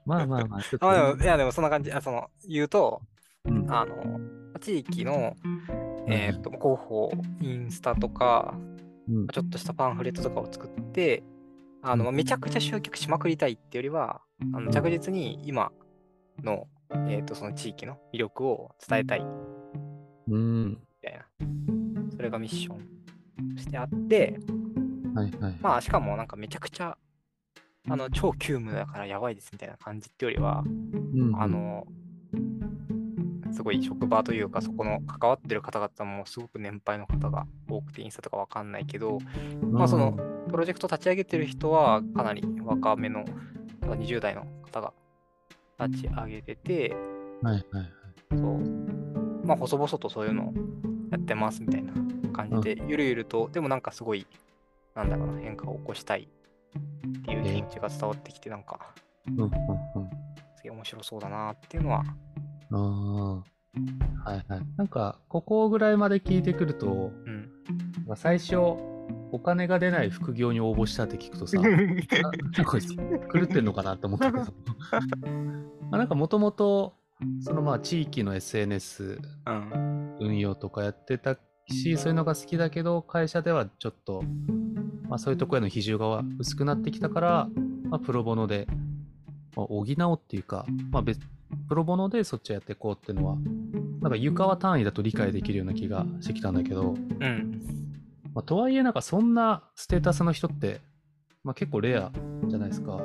[0.06, 1.91] まあまあまあちょっと あでもいや、でもそんな感じ。
[1.91, 3.01] あその言うと、
[3.45, 4.19] うんあの、
[4.60, 5.36] 地域の、
[6.08, 8.58] えっ、と、広報、インスタとか、う
[9.23, 11.23] んちょっとしたパンフレットとかを作って、
[11.82, 14.21] あの、うんめちゃくちゃ集客しまくりたいってよりは、
[14.54, 15.71] あの着実に今
[16.41, 16.67] の、
[17.10, 19.25] えっ、と、その地域の魅力を伝えたい
[20.27, 20.77] みうん。
[21.01, 21.25] たいな。
[22.15, 22.84] それがミッションと
[23.58, 24.40] してあって、
[25.14, 25.58] はいはい。
[25.62, 26.98] まあ、しかもなんかめちゃくちゃ、
[27.90, 31.86] あの、超急務だからやばいですみたいな感じってよりは、うんあ、の、
[33.52, 39.20] すごい職場というか、そこの関わってる方々もすごく年配の方が多くて、インスタとかわかんないけど、
[39.72, 40.14] まあその、
[40.50, 43.26] プロジェクト立ち上げてる人はかなり若めの
[43.82, 44.94] 20代の方が
[45.80, 46.90] 立ち上げてて、
[47.42, 47.92] うん、はいはいはい。
[48.32, 50.54] そう、まあ細々とそういうのを
[51.12, 51.94] やってますみたいな
[52.32, 54.26] 感じで、ゆるゆると、でもなんかすごい、
[54.96, 58.80] なんだろうな、変化を起こしたいっていう気持ちが伝わってきて、なんか、
[59.28, 59.52] うんうんうん。
[60.56, 62.04] すげえ面白そうだなっていうのは、
[62.72, 64.30] ああ。
[64.30, 64.62] はいはい。
[64.78, 67.50] なんか、ここぐらいまで聞いてくると、うん。
[68.06, 68.58] まあ最初、
[69.32, 71.58] お金が出ない副業に応募したって聞くとさ、
[73.34, 74.46] 狂ってんのかなって思ったけど。
[75.89, 76.94] まあなんかもともと、
[77.39, 80.17] そのまあ地域の SNS うん。
[80.20, 81.38] 運用とかやってた
[81.71, 84.23] し、そういうのが好きだけど、会社ではちょっと、
[85.07, 87.49] まあそういうとこへの比重が薄くなってきたから、
[87.89, 88.67] まあプロボノで、
[89.55, 91.19] まあ、補おうっていうか、まあ別、
[91.67, 93.36] プロボノでそっちやっていこうっていうのは、
[94.01, 97.62] なんか床は単位だと理解できるような気がしてきたんだけど、うん。
[98.34, 100.79] まあ、とはいえなんかそんなステータスの人って、
[101.43, 102.12] まあ、結構レア
[102.47, 103.01] じゃないですか。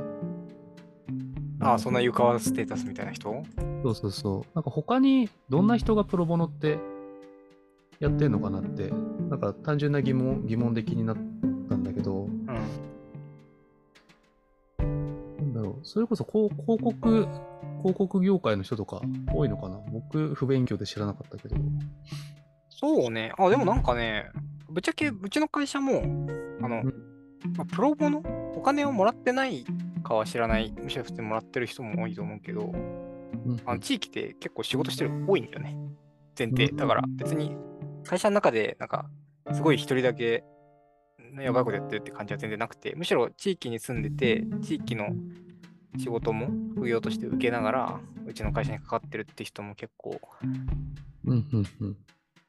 [1.58, 3.42] ああ、そんな床はステータスみたいな人？
[3.82, 4.54] そうそうそう。
[4.54, 6.78] なんか他にどんな人がプロボノって
[8.00, 8.90] やってんのかなって、
[9.28, 11.16] なんか単純な疑問疑問で気になっ
[11.68, 12.46] たんだけど、うん。
[14.78, 17.28] なんだろう、それこそ広広告、
[17.78, 19.00] 広告業界の人とか
[19.32, 21.56] 多いのかな僕、不勉強で知らなかったけど。
[22.68, 23.32] そうね。
[23.38, 24.30] あ、でもなんかね、
[24.68, 26.02] ぶっちゃけうちの会社も、
[26.62, 26.94] あの、うん
[27.56, 28.22] まあ、プロボノ？
[28.56, 29.64] お金をもらってない
[30.02, 30.74] かは知らない。
[30.82, 35.76] むしろ普通にもらってる人も多いと思うけど、うんあの地域って結構仕事してる多いんだよね。
[36.36, 36.66] 前提。
[36.66, 37.56] うんだから別に
[38.06, 39.08] 会社の中でなんか
[39.52, 40.44] すごい一人だけ
[41.36, 45.08] ねやばいことやってるって感じは全然なくて、むしろ地域に住んでて、地域の
[45.98, 50.20] 仕事も副業として受けながら、うちの会社にかかってるって人も結構。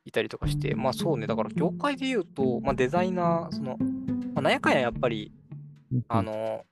[0.06, 3.78] いたりとかして、まあそうね、だから業界で言うと、まあデザイナー、その、
[4.34, 5.34] まあ、なんやかんややっぱり、
[6.08, 6.64] あの、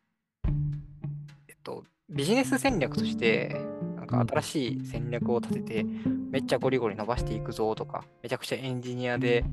[1.48, 3.60] えっと、ビジネス戦略として、
[4.06, 5.86] なんか新しい戦略を立てて、
[6.32, 9.46] めっちゃゴリゴリ伸ばしていくぞとか、めちゃくちゃエンジニアで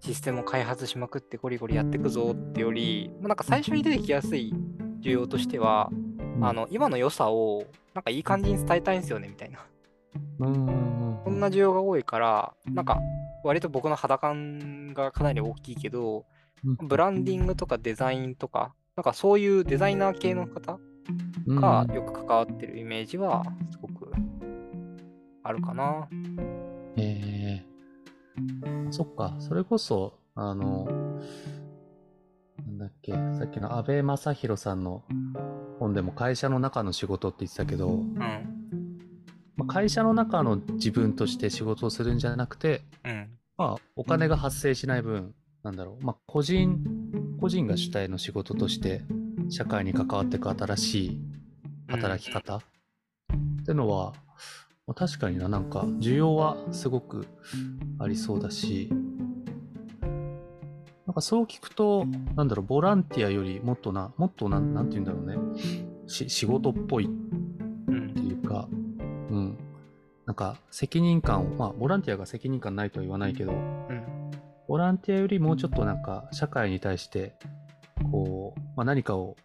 [0.00, 4.52] システムを開発しまくってゴリゴリやっていくぞってより、まあなんか最初に出てきやすい
[5.02, 5.90] 需要としては、
[6.36, 6.44] うん。
[6.44, 9.60] あの、今の良さを、なんかいい感じに伝えたいんですよね、みたいな。
[10.40, 10.66] うん
[11.24, 12.98] うんな需要が多いから、なんか、
[13.44, 16.24] 割と僕の肌感がかなり大きいけど、
[16.64, 16.88] うん。
[16.88, 20.78] ブランディングとかデザインとか、なんかそういうデザイナー系の方
[21.46, 21.60] うん。
[21.60, 23.99] がよく関わってるイメージはすごく
[25.50, 26.08] あるかな。
[26.96, 30.86] えー、そっか、それこそ、あの、
[32.66, 35.02] なんだっけ、さっきの安倍正弘さんの
[35.80, 38.18] 本でも会社の中の仕事って言ってたけど、うん。
[39.56, 43.28] まあ、会社の中の自分として仕事をするんじゃなくて、うん。
[43.58, 45.34] まあ、お金が発生しない分、
[45.64, 46.78] なんだろう、まあ、個人、
[47.40, 49.02] 個人が主体の仕事として、
[49.48, 51.20] 社会に関わっていく新しい
[51.88, 52.62] 働き方、っ
[53.66, 54.29] てのは、まあ
[54.94, 57.26] 確かにな、なんか、需要はすごく
[57.98, 58.90] ありそうだし、
[61.06, 65.36] なんかそう聞くと、なんだろう、ボランティアよりもっとな、もっとなん、なんて言うんだろうね、
[66.06, 67.30] 仕事っぽいって。
[68.30, 69.58] いうか、うん。
[70.26, 74.30] なんか、責任感を、まあ、ボランティアが責任感ないとは言わないけど、うん。
[74.68, 77.34] ボランティアよりもうちょっとなんか、社会に対して、
[78.10, 79.36] こう、まあ、何かを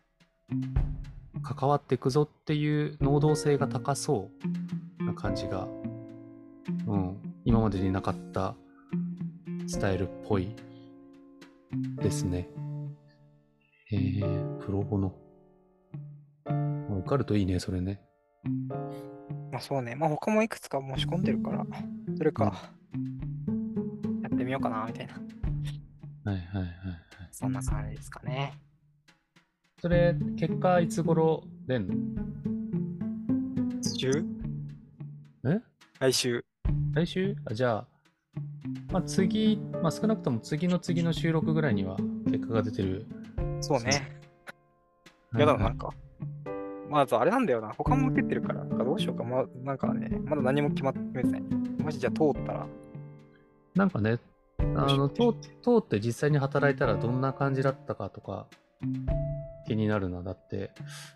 [1.43, 4.29] 関わっていくぞっていう能動性が高そ
[4.99, 5.67] うな感じが、
[6.87, 8.55] うん、今までになかった
[9.67, 10.55] スタイルっぽい
[12.01, 12.49] ですね。
[13.87, 14.21] へえ、
[14.61, 15.13] プロボノ。
[16.99, 18.01] 受かるといいね、それね。
[19.51, 19.95] まあそうね。
[19.95, 21.65] まあ他もいくつか申し込んでるから、
[22.17, 22.71] それか、
[24.23, 25.13] やってみようかな、みたいな。
[26.31, 26.71] はいはいはいはい。
[27.31, 28.59] そんな感じですかね。
[29.85, 31.93] それ、結果いつ頃出んの？
[33.83, 34.25] 週？
[35.45, 35.61] え？
[35.99, 36.43] 来週。
[36.95, 37.35] 来週？
[37.45, 37.87] あじゃあ、
[38.91, 41.97] まあ、次、まあ、少なくとも次の次の収録ぐらいには
[42.31, 43.05] 結果が出てる。
[43.61, 44.19] そうね。
[45.37, 45.93] やだな、なんか。
[46.89, 47.71] まずあれなんだよな。
[47.77, 49.23] 他も受けてるから、なんかどうしようか。
[49.23, 51.41] ま、なんかね、まだ何も決まってない。
[51.83, 52.67] もしじゃあ通ったら、
[53.75, 54.17] なんかね、
[54.57, 58.47] あの通通って実際に働いたらどんな感じだったかとか
[59.67, 60.21] 気になるな。
[60.21, 60.71] だって、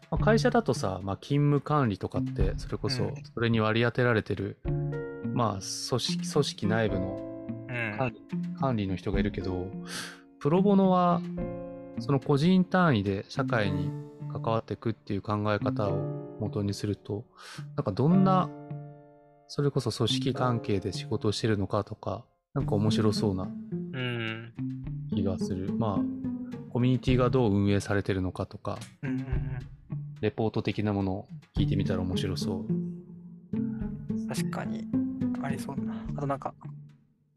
[0.10, 4.58] まあ、会社だとさ、まあ、勤務管理とかって、それこそうんそれに割り当てられてる、
[5.34, 5.62] まあ組
[6.00, 7.98] 織、組織内部のうん。
[7.98, 8.22] 管理
[8.60, 9.68] 管理の人がいるけど、
[10.40, 11.22] プロボノは
[12.00, 13.92] その個人単位で社会に
[14.32, 17.26] 関わっていくっていう考え方を元にすると、
[17.76, 18.50] なんかどんな、
[19.48, 24.54] それこそ組織関係で仕事をしてるのかとか、なんか面白そうなうん。
[25.14, 25.74] 気がする。
[25.78, 26.29] まあ、
[26.72, 28.78] コミュニティがどう運営されてるのかとか、
[30.22, 31.28] レポート的なものを
[31.58, 33.58] 聞いてみたら面白そう。
[33.58, 34.28] うん。
[34.28, 34.88] 確かに、
[35.42, 36.06] ありそうだな。
[36.18, 36.54] あとなんか、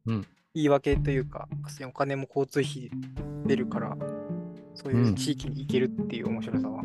[0.06, 1.48] うん言い訳というか、
[1.88, 2.90] お金も交通費
[3.46, 3.96] 出るから、
[4.74, 6.82] そういう地域に行けるっていう面白さは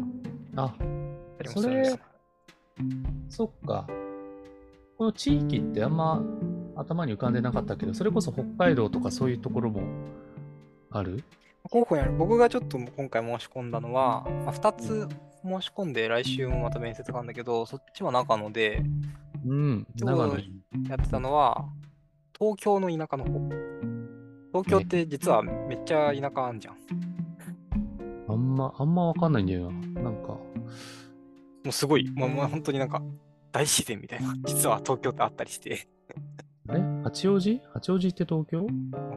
[0.55, 1.99] あ、あります
[3.29, 3.85] そっか。
[4.97, 6.23] この地域ってあんま
[6.77, 9.81] 頭に浮かんでなかったけど、それこそ北海道とかそういうところも
[10.89, 11.23] ある？
[11.69, 15.07] 候補にある僕がちょっと今回申し込んだのは、まあ、2つ
[15.43, 18.83] 申し込んで来週もまた面接があるんだけど、そっちは長野で
[19.45, 20.61] うん、長野に。
[20.89, 21.65] やってたのは、
[22.37, 23.49] 東京の田舎の方。
[24.51, 26.77] 東京って実はめっちゃ田舎あんじゃん。
[28.27, 30.01] あんま、あんまわかんないんだよな。
[30.01, 30.41] なんか、も
[31.67, 33.01] うすごい、もうもう本当になんか
[33.51, 35.87] 大自然みたいな、 実は東京ってあったりして、
[36.67, 36.81] あれ？
[37.03, 37.61] 八王子？
[37.73, 38.67] 八王子って東京？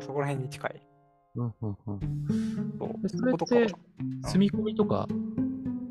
[0.00, 0.89] そこら辺に近い。
[1.36, 2.74] うんうんうん。
[2.78, 3.68] そうでそれっことかて
[4.24, 5.06] 住み込みとか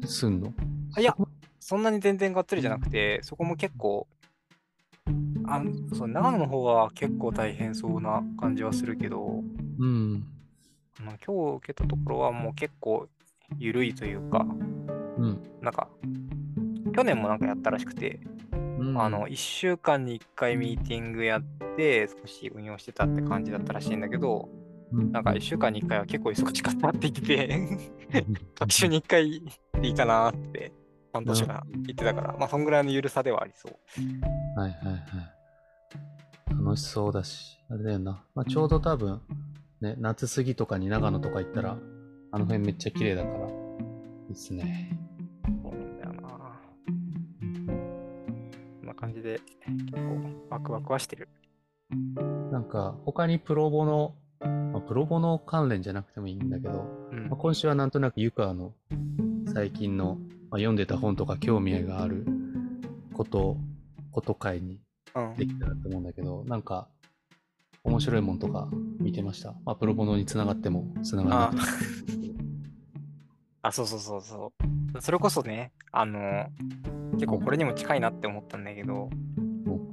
[0.05, 0.53] すんの？
[0.95, 1.15] あいや
[1.59, 4.07] そんなに全然がっつりじゃなくて、そこも結構、
[5.45, 5.61] あ
[5.93, 9.43] そう長野の方は結構大変そうな感じはするけど、
[9.77, 10.25] うん。
[10.99, 13.07] あの今日受けたところはもう結構
[13.57, 14.45] 緩いというか、
[15.17, 15.41] うん。
[15.61, 15.89] なんか、
[16.93, 18.19] 去年もなんかやったらしくて、
[18.79, 21.43] うん、あの、1週間に1回ミーティングやっ
[21.77, 24.58] て、少し運用してたって感じだったらしいんだけど、うん、
[24.91, 27.59] なんか1週間に1回は結構忙しかったって言ってて、
[28.59, 29.43] 学習に1回
[29.81, 30.71] でいいかなって、
[31.13, 34.59] 担当者が言ってたから、まあ、そんぐらいの緩さではありそう。
[34.59, 35.03] はいはいはい。
[36.55, 38.23] 楽しそうだし、あれだよな。
[38.35, 39.21] まあ、ちょうど多分、
[39.81, 41.77] ね、夏過ぎとかに長野とか行ったら、
[42.31, 43.51] あの辺めっちゃ綺麗だから、い
[44.29, 44.97] いっすね。
[45.63, 46.29] そうなんだよな。
[48.79, 51.29] こんな感じで、結構ワクワクはしてる。
[52.51, 54.15] なんか、他にプロボの、
[54.79, 58.73] まあ、プロボの関連じゃなくてもいいんだけど、うんまあ、今週はなんとなく湯川の
[59.53, 60.15] 最近の、
[60.49, 62.25] まあ、読んでた本とか興味がある
[63.13, 63.57] こと、
[64.11, 64.79] こと会に
[65.15, 66.87] うんできたらと思うんだけど、なんか、
[67.83, 69.53] 面白いもんとか見てました？
[69.65, 72.33] まあ、プロボノにつながっても、つながらなくても。
[73.61, 74.53] あ、そうそうそうそ
[74.95, 75.01] う。
[75.01, 76.47] それこそね、あの、
[77.13, 79.09] 結構これにも近いなって思ったんだけど、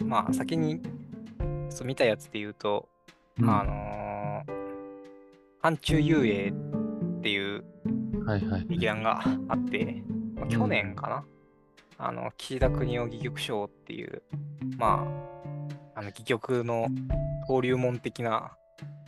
[0.05, 0.81] まあ先に
[1.71, 2.89] そう見たやつで言うと、
[3.41, 4.16] うんあのー、
[5.67, 6.53] 範中遊泳
[7.19, 7.65] っていう。
[8.69, 10.05] 劇団があって、
[10.37, 11.25] まあ去年かな、
[11.99, 14.23] あの、岸田国夫戯曲賞っていう、
[14.79, 15.05] ま
[15.95, 16.87] あ、あの戯曲の
[17.49, 18.53] 登竜門的な、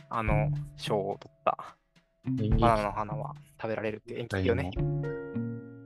[0.09, 1.57] あの、賞を取った
[2.59, 4.71] バナナの花は食べられるっていう演劇をね。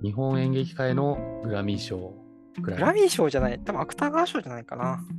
[0.01, 2.22] 日本演劇界のグラミー賞。
[2.61, 5.03] グラミー賞じゃない、多分芥川賞じゃないかな。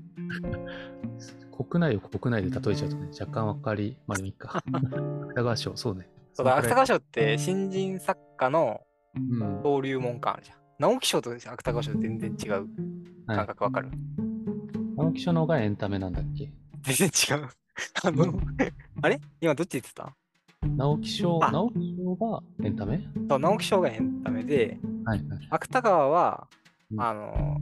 [1.57, 4.63] 国内を国内で例えちゃうとね、若干わかり、まあいいか？
[5.31, 6.09] 芥川賞、そうね。
[6.33, 8.81] そうだ、芥川川賞って新人作家の
[9.17, 9.39] うん。
[9.39, 10.59] 登竜門感あるじゃん。
[10.81, 13.37] 直木賞と芥川賞全然違うはい。
[13.37, 13.91] 感覚わかる、
[14.97, 16.53] 直木賞の方がエンタメなんだっけ？
[16.83, 17.49] 全然違う。
[18.05, 18.41] あの、
[19.03, 19.21] あれ？
[19.41, 20.13] 今どっち言ってた？
[20.77, 23.07] 直木賞、あ直木賞がエンタメ？
[23.29, 25.47] そう直木賞がエンタメで、はいはい。
[25.51, 26.64] 芥川は、うん
[26.99, 27.61] あの、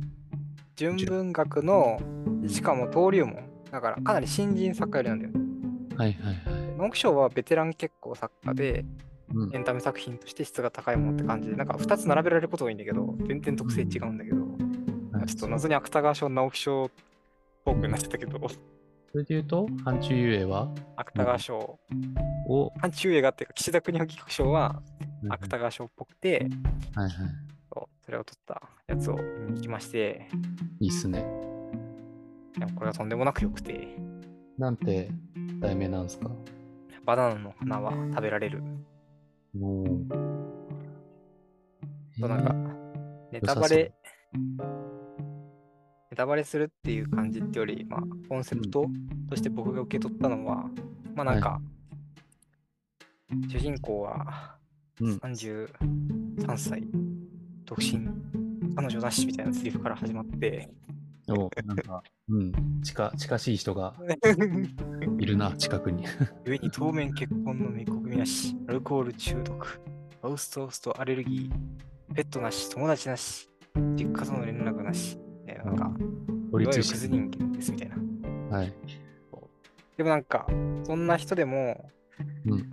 [0.77, 2.01] 純文学の、
[2.47, 3.49] しかも登竜門。
[3.71, 5.41] だからかなり新人作家よりなんだよね。
[5.97, 6.79] はいはいはい。
[6.79, 8.85] 直木賞はベテラン結構作家で、
[9.35, 9.55] うん。
[9.55, 14.37] エンタメ作品として質が高いものって感じで、なんか2つ並べられることが多いんだけど、全然特性違うんだけど、
[15.17, 15.27] はい。
[15.27, 16.91] ちょっと謎に芥川賞、直木賞
[17.65, 18.39] トークになっちゃったけど、
[19.13, 20.69] それで言うと、範中遊泳は？
[20.97, 21.79] 芥川賞、
[22.49, 24.83] を、範疇映画っていうか、岸田国夫戯曲賞は
[25.29, 26.49] 芥川賞っぽくて、
[26.95, 27.13] はいはい。
[27.75, 28.63] そうそれを取った
[28.93, 30.29] やつを見に行きまして、
[30.81, 31.25] いいっすね。
[32.59, 33.89] でもこれがとんでもなく良くて、
[34.59, 35.11] なんて
[35.61, 36.31] 題名なんですか？
[37.05, 38.63] バナナの花は食べられる。
[39.59, 39.87] もう。
[42.21, 42.55] となんか、
[43.33, 43.95] ネタバレ、
[46.11, 48.87] ネタバレするっていう感じってより、まあ、コンセプト
[49.29, 50.71] として僕が受け取ったのは、
[51.15, 51.61] まあなんか、
[53.49, 54.59] 主人公は
[55.01, 55.17] うん。
[55.17, 55.69] 33
[56.57, 56.87] 歳、
[57.65, 58.07] 独身、
[58.77, 60.69] 彼女なしみたいなセリフから始まって、
[61.27, 62.53] でも、なんか、うん、
[62.83, 63.95] 近近しい人が
[65.19, 66.05] いるな、近くに。
[66.45, 69.81] 故に当面結婚の見込みなし、アルコール中毒、
[70.21, 73.49] ハウストーストアレルギー、ペットなし、友達なし、
[73.95, 75.93] 実家との連絡なし、えなんか、
[76.51, 78.57] 孤立してズ人間ですみたいな。
[78.57, 78.73] はい。
[79.97, 80.47] でもなんか、
[80.83, 81.91] そんな人でも、
[82.47, 82.71] うん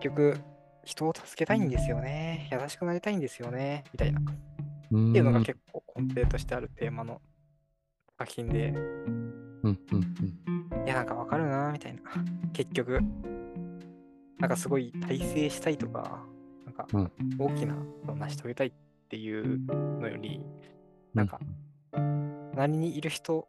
[0.00, 0.38] 結局、
[0.84, 2.48] 人を助けたいんですよね。
[2.50, 3.84] 優しくなりたいんですよね。
[3.92, 4.20] みたいな。
[4.90, 7.20] っていうのが結構根底としてあるテーマの
[8.18, 10.86] 作品で、うんうんうん。
[10.86, 12.02] いや、なんかわかるな、みたいな。
[12.52, 13.00] 結局、
[14.38, 16.24] なんかすごい大成したいとか、
[16.64, 17.12] なんかうん。
[17.38, 18.72] 大きなことを成し遂げたいっ
[19.08, 19.58] ていう
[20.00, 20.44] のより、
[21.14, 21.38] なんか、
[21.92, 23.48] 隣にいる人を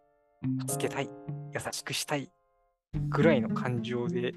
[0.68, 1.10] 助けたい、
[1.54, 2.32] 優しくしたい
[3.10, 4.34] ぐらいの感情で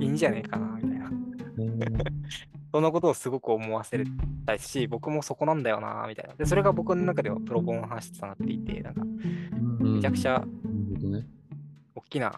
[0.00, 1.10] いいんじゃねえかな、みたいな。
[2.74, 4.02] うんそんなことをすごく思わせ
[4.46, 6.34] たいし、僕もそこなんだよな、みたいな。
[6.34, 9.02] で、それが僕の中ではプロボの話とつながっていて、なんか、
[9.80, 10.44] めちゃくちゃ。
[11.94, 12.34] 大きな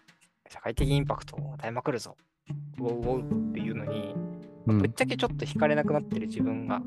[0.50, 2.18] 社会的インパクトを与えまくるぞ。
[2.78, 4.14] ウォウウォウっていうのに、
[4.66, 6.82] うんぶっちゃけちょっと惹かれなくなってる自分が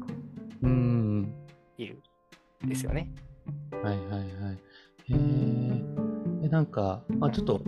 [0.61, 1.33] うん
[1.77, 2.03] いる
[2.65, 3.11] んですよね。
[3.81, 4.23] はいはいはい。
[4.23, 5.83] へえ。
[6.43, 7.61] え、なんか、まあちょっと、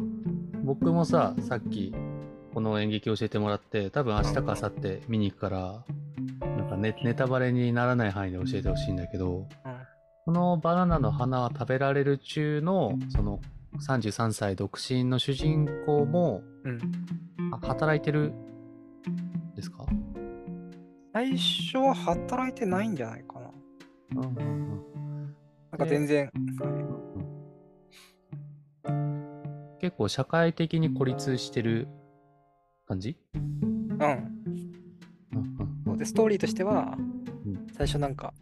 [0.64, 1.92] 僕もさ、さっき、
[2.54, 5.84] この演劇教えてもらって、多分明日か明後日見に行くから、
[6.42, 9.46] なんかネネタバレにならない範囲で教えてほしいんだけど、うん。
[10.26, 13.40] このバナナの花は食べられる中の、その
[13.80, 16.80] 33歳独身の主人公も、うん。
[17.54, 19.86] あ働いてるんですか？
[21.14, 24.22] 最初は働いてないんじゃないかな。
[24.22, 24.82] うんうんうん
[25.72, 26.30] なんか全然、
[29.80, 31.88] 結構社会的に孤立してる
[32.92, 33.18] 感じ？
[33.34, 33.42] うん。
[35.98, 36.96] で、ストーリーとしては
[37.46, 38.34] うん、最初なんか、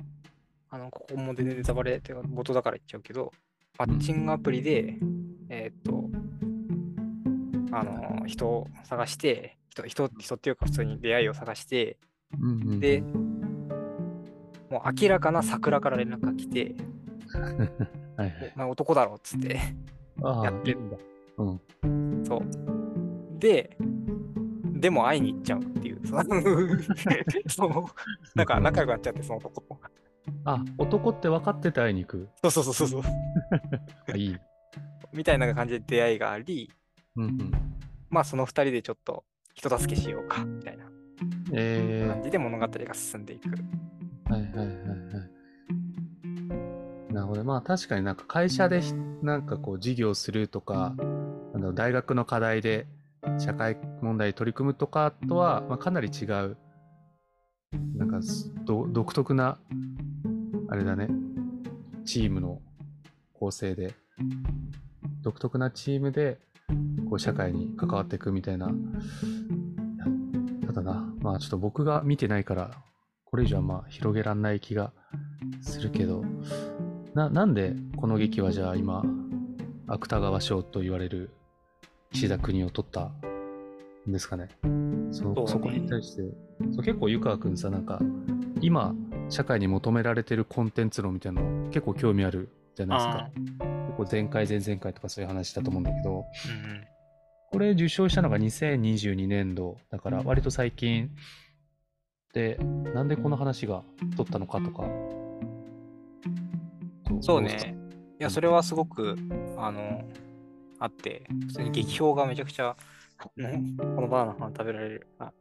[0.69, 3.31] あの、ここも全然ネタバレっていうか、冒頭だから言っちゃうけど、
[3.77, 4.97] マッチングアプリで、
[5.49, 6.09] えーっと、
[7.71, 11.97] あの、人を探して、人、人、人っていうか普通に出会いを探して、
[12.39, 13.01] うんうんで、
[14.69, 16.75] もう明らかな桜から連絡が来て、
[18.17, 18.51] はいはい。
[18.55, 19.59] お前男だろっつって、
[20.21, 20.97] やってんだ。
[21.37, 21.61] うん。
[22.25, 22.41] そう。
[23.39, 23.77] で、
[24.79, 25.99] でも会いに行っちゃうっていう、
[27.49, 27.89] その
[28.33, 29.79] なんか仲良くなっちゃって、その男と。
[30.45, 32.29] あ、男って分かってて会いに行く？
[32.43, 33.03] そうそうそうそう
[34.17, 34.37] いい。
[35.11, 36.71] みたいな感じで出会いがあり、
[37.17, 37.51] うんうん。
[38.09, 40.85] まあその二人でちょっと人助けしようか、みたいな
[41.51, 43.49] え感じで物語が進んでいく。
[43.49, 44.73] ー、はいはいはいは
[47.09, 47.13] い。
[47.13, 47.43] なるほど。
[47.43, 52.87] まあ確かになんか会社でひなんかこう授業するとか、なんだろう大学の課題で
[53.39, 56.57] 社会問題に取り組むとかとは、まあ、かなり違う、
[57.95, 58.19] なんか
[58.65, 59.57] ど独特な、
[60.67, 61.09] あれだね、
[62.05, 62.61] チームの
[63.33, 63.93] 構成で、
[65.21, 66.39] 独特なチームで
[67.09, 68.69] こう社会に関わっていくみたいな。
[70.65, 72.71] ただな、まあちょっと僕が見てないから、
[73.25, 74.91] これ以上はまあ広げらんない気が
[75.61, 76.23] するけど、
[77.13, 79.03] な、なんでこの劇はじゃあ今、
[79.87, 81.31] 芥川賞と言われる
[82.11, 83.11] 岸田国を取った
[84.09, 84.49] んですかね。
[85.11, 86.23] そそこに対して、
[86.71, 87.99] そう結構湯川くんさ、なんか、
[88.61, 88.93] 今、
[89.29, 93.29] 社会に求められてるコンテンツ論みたいなの結構興味あるじゃないですか。
[93.87, 96.83] 結構前回、前々回とかそういう話だと思うんだけど、うんうん。
[97.51, 101.09] これ受賞したのが2022年度だから割と最近
[102.31, 102.59] で
[102.93, 103.81] なんでこの話が
[104.15, 104.83] 取ったのかとか
[107.09, 107.75] どそうね。
[108.19, 109.15] いや、それはすごく、
[109.57, 110.03] あの、
[110.79, 112.75] あって、普通に劇評がめちゃくちゃ、あ
[113.37, 115.31] のこのバナナの花食べられる、あ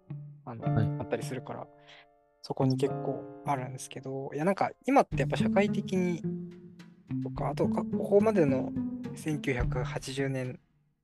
[0.45, 0.87] あの、はい。
[1.01, 1.67] あったりするから、
[2.43, 6.23] そこに結構あるんですけど、いや、なんか今ってやっぱ社会的に、
[7.23, 8.73] とか、あとか、ここまでの
[9.17, 10.59] 1980年、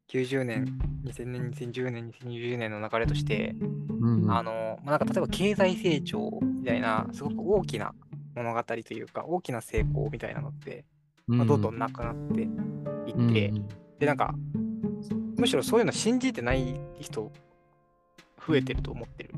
[0.08, 4.32] 90年、2000年、2010年、2020年の流れとして、うんうん。
[4.32, 7.94] あの、まあ、なんか例えば経済成長みたいな、すごく大きな
[8.34, 10.84] 物語というか、大きな成功みたいなのって、
[11.26, 13.68] まあ、どんどんなくなっていって、うん。
[13.98, 14.34] で、なんか、
[15.44, 17.30] むしろそういうの信じてない人、
[18.48, 19.34] 増えてると思ってる。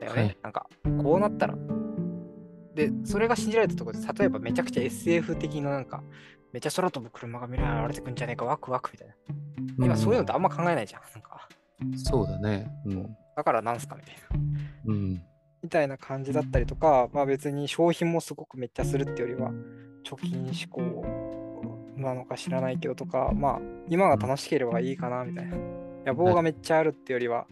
[0.00, 0.22] だよね。
[0.22, 0.66] はいなんか、
[1.04, 1.54] こうなったら。
[2.74, 6.02] で、それが信じられたところで、例えばめちゃくちゃ SF 的ななんか、
[6.52, 9.14] めっちゃ空飛ぶ車が未来現れてくんじゃねえか、ワクワクみたいな。
[9.28, 9.32] う
[9.82, 11.02] ん今そういうのってあんま考えないじゃん。
[11.14, 11.48] なんか、
[11.94, 14.92] そうだねうんだからなんすかみたいな。
[14.92, 15.22] うん
[15.62, 19.52] みたいな感じだったりとか、まあ別に消費もすごくめっちゃするってよりは、
[20.02, 21.04] 貯金志向
[22.00, 25.56] なのか知らないけどとか、まあ今が楽しければいいかなみたいな。
[26.06, 27.46] 野望がめっちゃあるってよりは、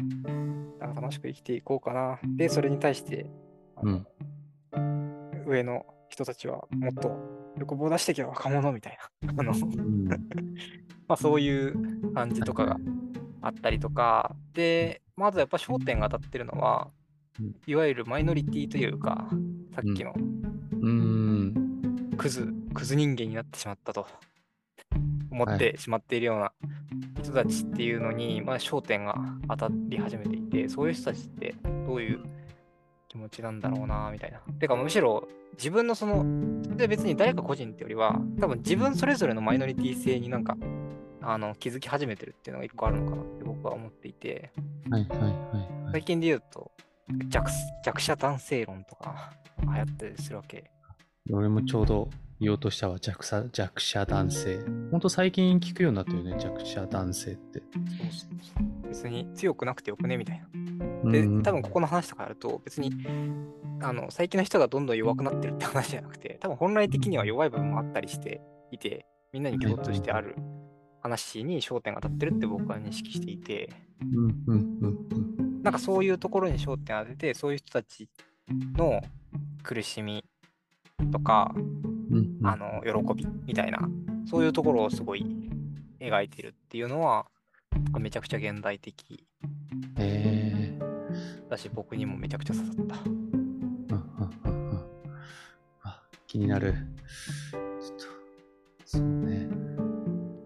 [0.80, 2.18] なんか楽しく生きていこうかな。
[2.36, 3.30] で、それに対して、
[3.76, 4.04] あの
[5.46, 7.16] 上の人たちはもっと
[7.58, 9.34] 横棒出してけよ、若者みたいな。
[9.36, 10.08] あの、うん。
[11.06, 12.78] まあそういう感じとかが
[13.42, 16.90] あったりとか、で、まずやっぱ焦点が当たってるのは
[17.40, 19.28] うん、いわゆるマイノリティというか、
[19.74, 20.12] さっきの
[20.80, 21.54] うん。
[22.16, 24.06] クズ、クズ人間になってしまったと
[25.30, 26.52] 思ってしまっているような
[27.22, 29.16] 人たちっていうのに、まあ、焦点が
[29.48, 31.54] 当たり始めていて、そういう人たちって
[31.86, 32.20] どういう
[33.08, 34.38] 気持ちなんだろうな、みたいな。
[34.54, 36.24] てか、むしろ自分のその、
[36.76, 40.56] で別に誰か個人ってよりは、多分自分それぞれのマイノリティ性になんか、
[41.20, 44.50] あの気づき始めてるっていうのが一個あるのかなって僕は思っていて、
[44.90, 45.92] はいはいはいはい。
[45.92, 46.70] 最近で言うと、
[47.28, 47.50] 弱
[47.84, 50.70] 弱者男性論とか流行ったりするわけ。
[51.30, 52.08] 俺もちょうど
[52.40, 54.60] 言おうとしたわ弱者弱者男性。
[54.90, 57.62] ほんと最近聞くようになったよね、弱者男性って。
[58.88, 60.40] 別に強くなくてよくねみたい
[61.04, 61.10] な。
[61.10, 62.92] で、うん多分ここの話とかあると、別に
[63.80, 70.36] あの最近の人がどんどん弱くなってるって話じゃなくて、多分本来的には弱い部分もあったりしていて、みんなに共通してある
[71.02, 73.68] 話に焦点が当たってるって僕は認識していて、
[74.00, 75.62] うんうんうんうん。
[75.62, 78.08] なんかそういうところに焦点を当てて、そういう人たち
[78.76, 79.00] の
[79.62, 80.24] 苦しみ
[81.12, 81.52] とか、
[82.42, 83.78] あの喜びみたいな、
[84.28, 85.24] そういうところをすごい
[86.00, 87.26] 描いてるっていうのは、
[87.98, 89.24] めちゃくちゃ現代的
[89.98, 92.96] えーだし、僕にもめちゃくちゃ刺さった。
[93.04, 94.84] うんうんうんうん
[95.82, 96.74] あ気になる。
[97.52, 98.04] ちょっと、
[98.84, 99.48] そうね。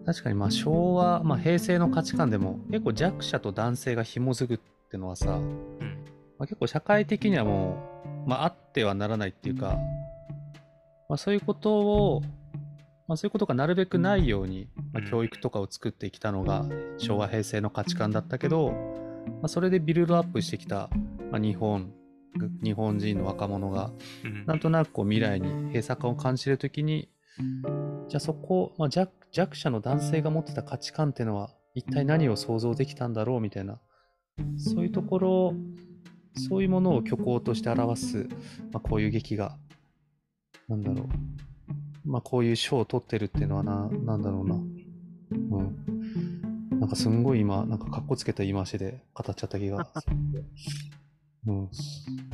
[0.05, 6.03] 確かにまあ昭和、まあ、平成の価値観でも結構弱者と男性が紐づくってのはさ、うん。
[6.37, 7.77] まあ、結構社会的にはも
[8.25, 9.77] う、まあ、あってはならないっていうか、
[11.13, 12.21] まあ、そういうことを、
[13.07, 15.11] まあ、そういうことがなるべくないように、まあ、うん。
[15.11, 16.65] 教育とかを作ってきたのが
[16.97, 20.89] 昭和平成の価値観だったけど、まあ、それでビルドアップしてきた、
[21.29, 21.93] まあ、日本
[22.63, 23.91] 日本人の若者が
[24.25, 24.45] うん。
[24.47, 27.09] なんとなくこう未来に閉鎖感を感じるときに
[28.09, 33.79] じゃあそこ、まあ、弱弱者の男性が持ってた価値観っていうのは一体何を想像できたんだろうみたいな
[34.57, 35.53] そういうところ
[36.49, 38.27] そういうものを虚構として表す、
[38.71, 39.59] まあ、こういう劇が
[40.69, 42.09] なんだろう。
[42.09, 44.55] まあこういう賞を取ってるっていうのはななんだろうな。
[44.55, 44.57] う
[45.61, 46.79] ん。
[46.79, 50.45] なんかすんごい今なんかかっこつけた言い回しで語っちゃった気がする。
[51.47, 51.69] うん。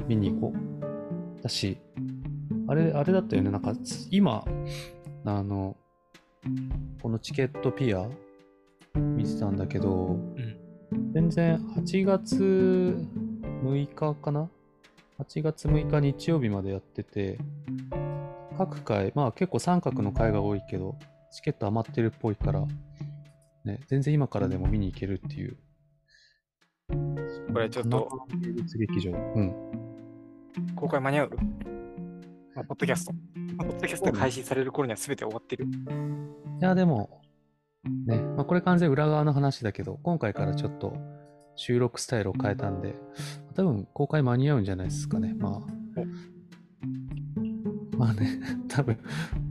[0.07, 1.41] 見に行こう。
[1.41, 1.77] だし
[2.69, 3.49] あれ、あれだったよね。
[3.49, 4.45] なんか、つ今、
[5.25, 5.75] あの、
[7.01, 8.07] このチケットピア
[8.93, 10.19] 見てたんだけど、
[10.91, 11.11] うん。
[11.11, 13.07] 全然8月
[13.63, 14.49] 6日かな
[15.19, 17.39] ?8 月6日日曜日までやってて、
[18.59, 20.97] 各回、まあ結構三角の回が多いけど、
[21.31, 22.67] チケット余ってるっぽいから、
[23.63, 25.55] ね、全然今からでも見に行けるっていう。
[27.53, 28.09] これちょっと
[28.41, 29.11] 名物劇場。
[29.11, 29.55] うん。
[30.75, 31.29] 公開間に合う？
[32.57, 33.13] あポッドキャスト。
[33.59, 35.65] ポッドキャストが配信される頃には全て終わってる。
[35.65, 35.67] い
[36.59, 37.21] や、でも、
[37.85, 40.97] ね、まあ、これ完全裏側の話だけど、今回からちょっと
[41.55, 42.95] 収録スタイルを変えたんで、
[43.55, 45.33] 多分公開間に合うんじゃないですかね。
[45.37, 45.61] ま
[45.95, 45.99] あ。
[47.99, 48.39] まあね、
[48.69, 48.97] 多分、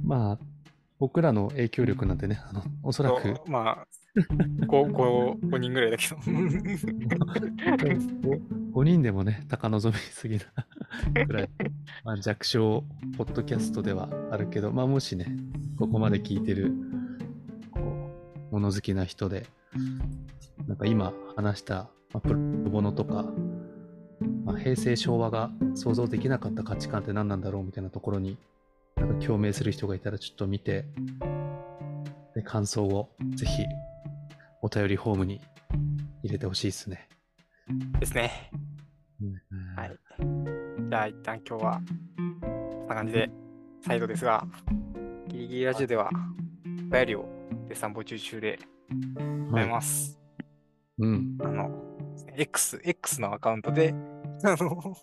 [0.02, 0.38] まあ、
[0.98, 3.86] 僕らの影響力なんてね、あの、おそらく、まあ、
[4.16, 6.16] 5, 5, 5人ぐらいだけど。
[8.72, 10.44] 5人でもね、高望みすぎな
[11.26, 11.50] くらい、
[12.04, 12.84] まあ、弱小
[13.18, 15.36] ポッドキャストではあるけど、まあ、もしね、
[15.76, 16.72] ここまで聞いてる、
[17.70, 17.80] こ
[18.50, 19.44] う、物好きな人で、
[20.66, 22.38] なんか今話した、まあ、プロ
[22.70, 23.30] ボノとか、
[24.44, 28.38] まあ、平成昭和が想像できなかった価値観って何なんだろうみたいなところに、
[28.96, 30.86] なんか共鳴する人がいたらちょっと見て、
[32.34, 33.64] で、感想をぜひ
[34.62, 35.40] お便りフォームに
[36.22, 37.08] 入れてほしいですね。
[38.00, 38.50] ですね。
[39.20, 39.98] うんはい。
[40.88, 41.80] じゃあ、一旦今日は、
[42.16, 43.30] こんな感じで、
[43.86, 44.44] 再度ですが、
[45.28, 46.10] ギリギリラジオでは、
[46.90, 47.28] お便りを
[47.68, 48.58] 絶賛募集中で
[49.50, 50.18] ございます。
[50.98, 51.38] うん。
[51.42, 51.97] あの、
[52.36, 53.94] X、X のアカウントで、
[54.44, 54.96] あの、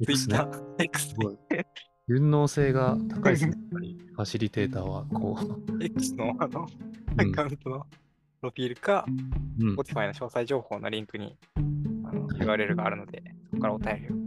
[0.00, 0.38] X ね
[0.78, 1.38] X すごい。
[2.08, 3.54] 順応性が高いですね。
[4.14, 5.38] ファシリテーターは、こ
[5.80, 6.66] X のあの、う。
[7.16, 7.86] アカウントのプ
[8.42, 9.10] ロフィールか、う
[9.64, 9.68] ん。
[9.68, 14.24] うん Spotify の詳細情報のリンクにあの URL があるので、そこからお便りを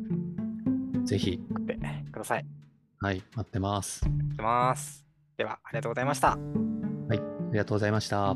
[1.07, 1.79] ぜひ、送って
[2.11, 2.45] ください。
[2.99, 4.03] はい、待ってます。
[4.03, 5.05] 待ってます。
[5.37, 6.33] では、ありがとうございました。
[6.33, 6.37] あ
[7.51, 8.35] りがとうございました。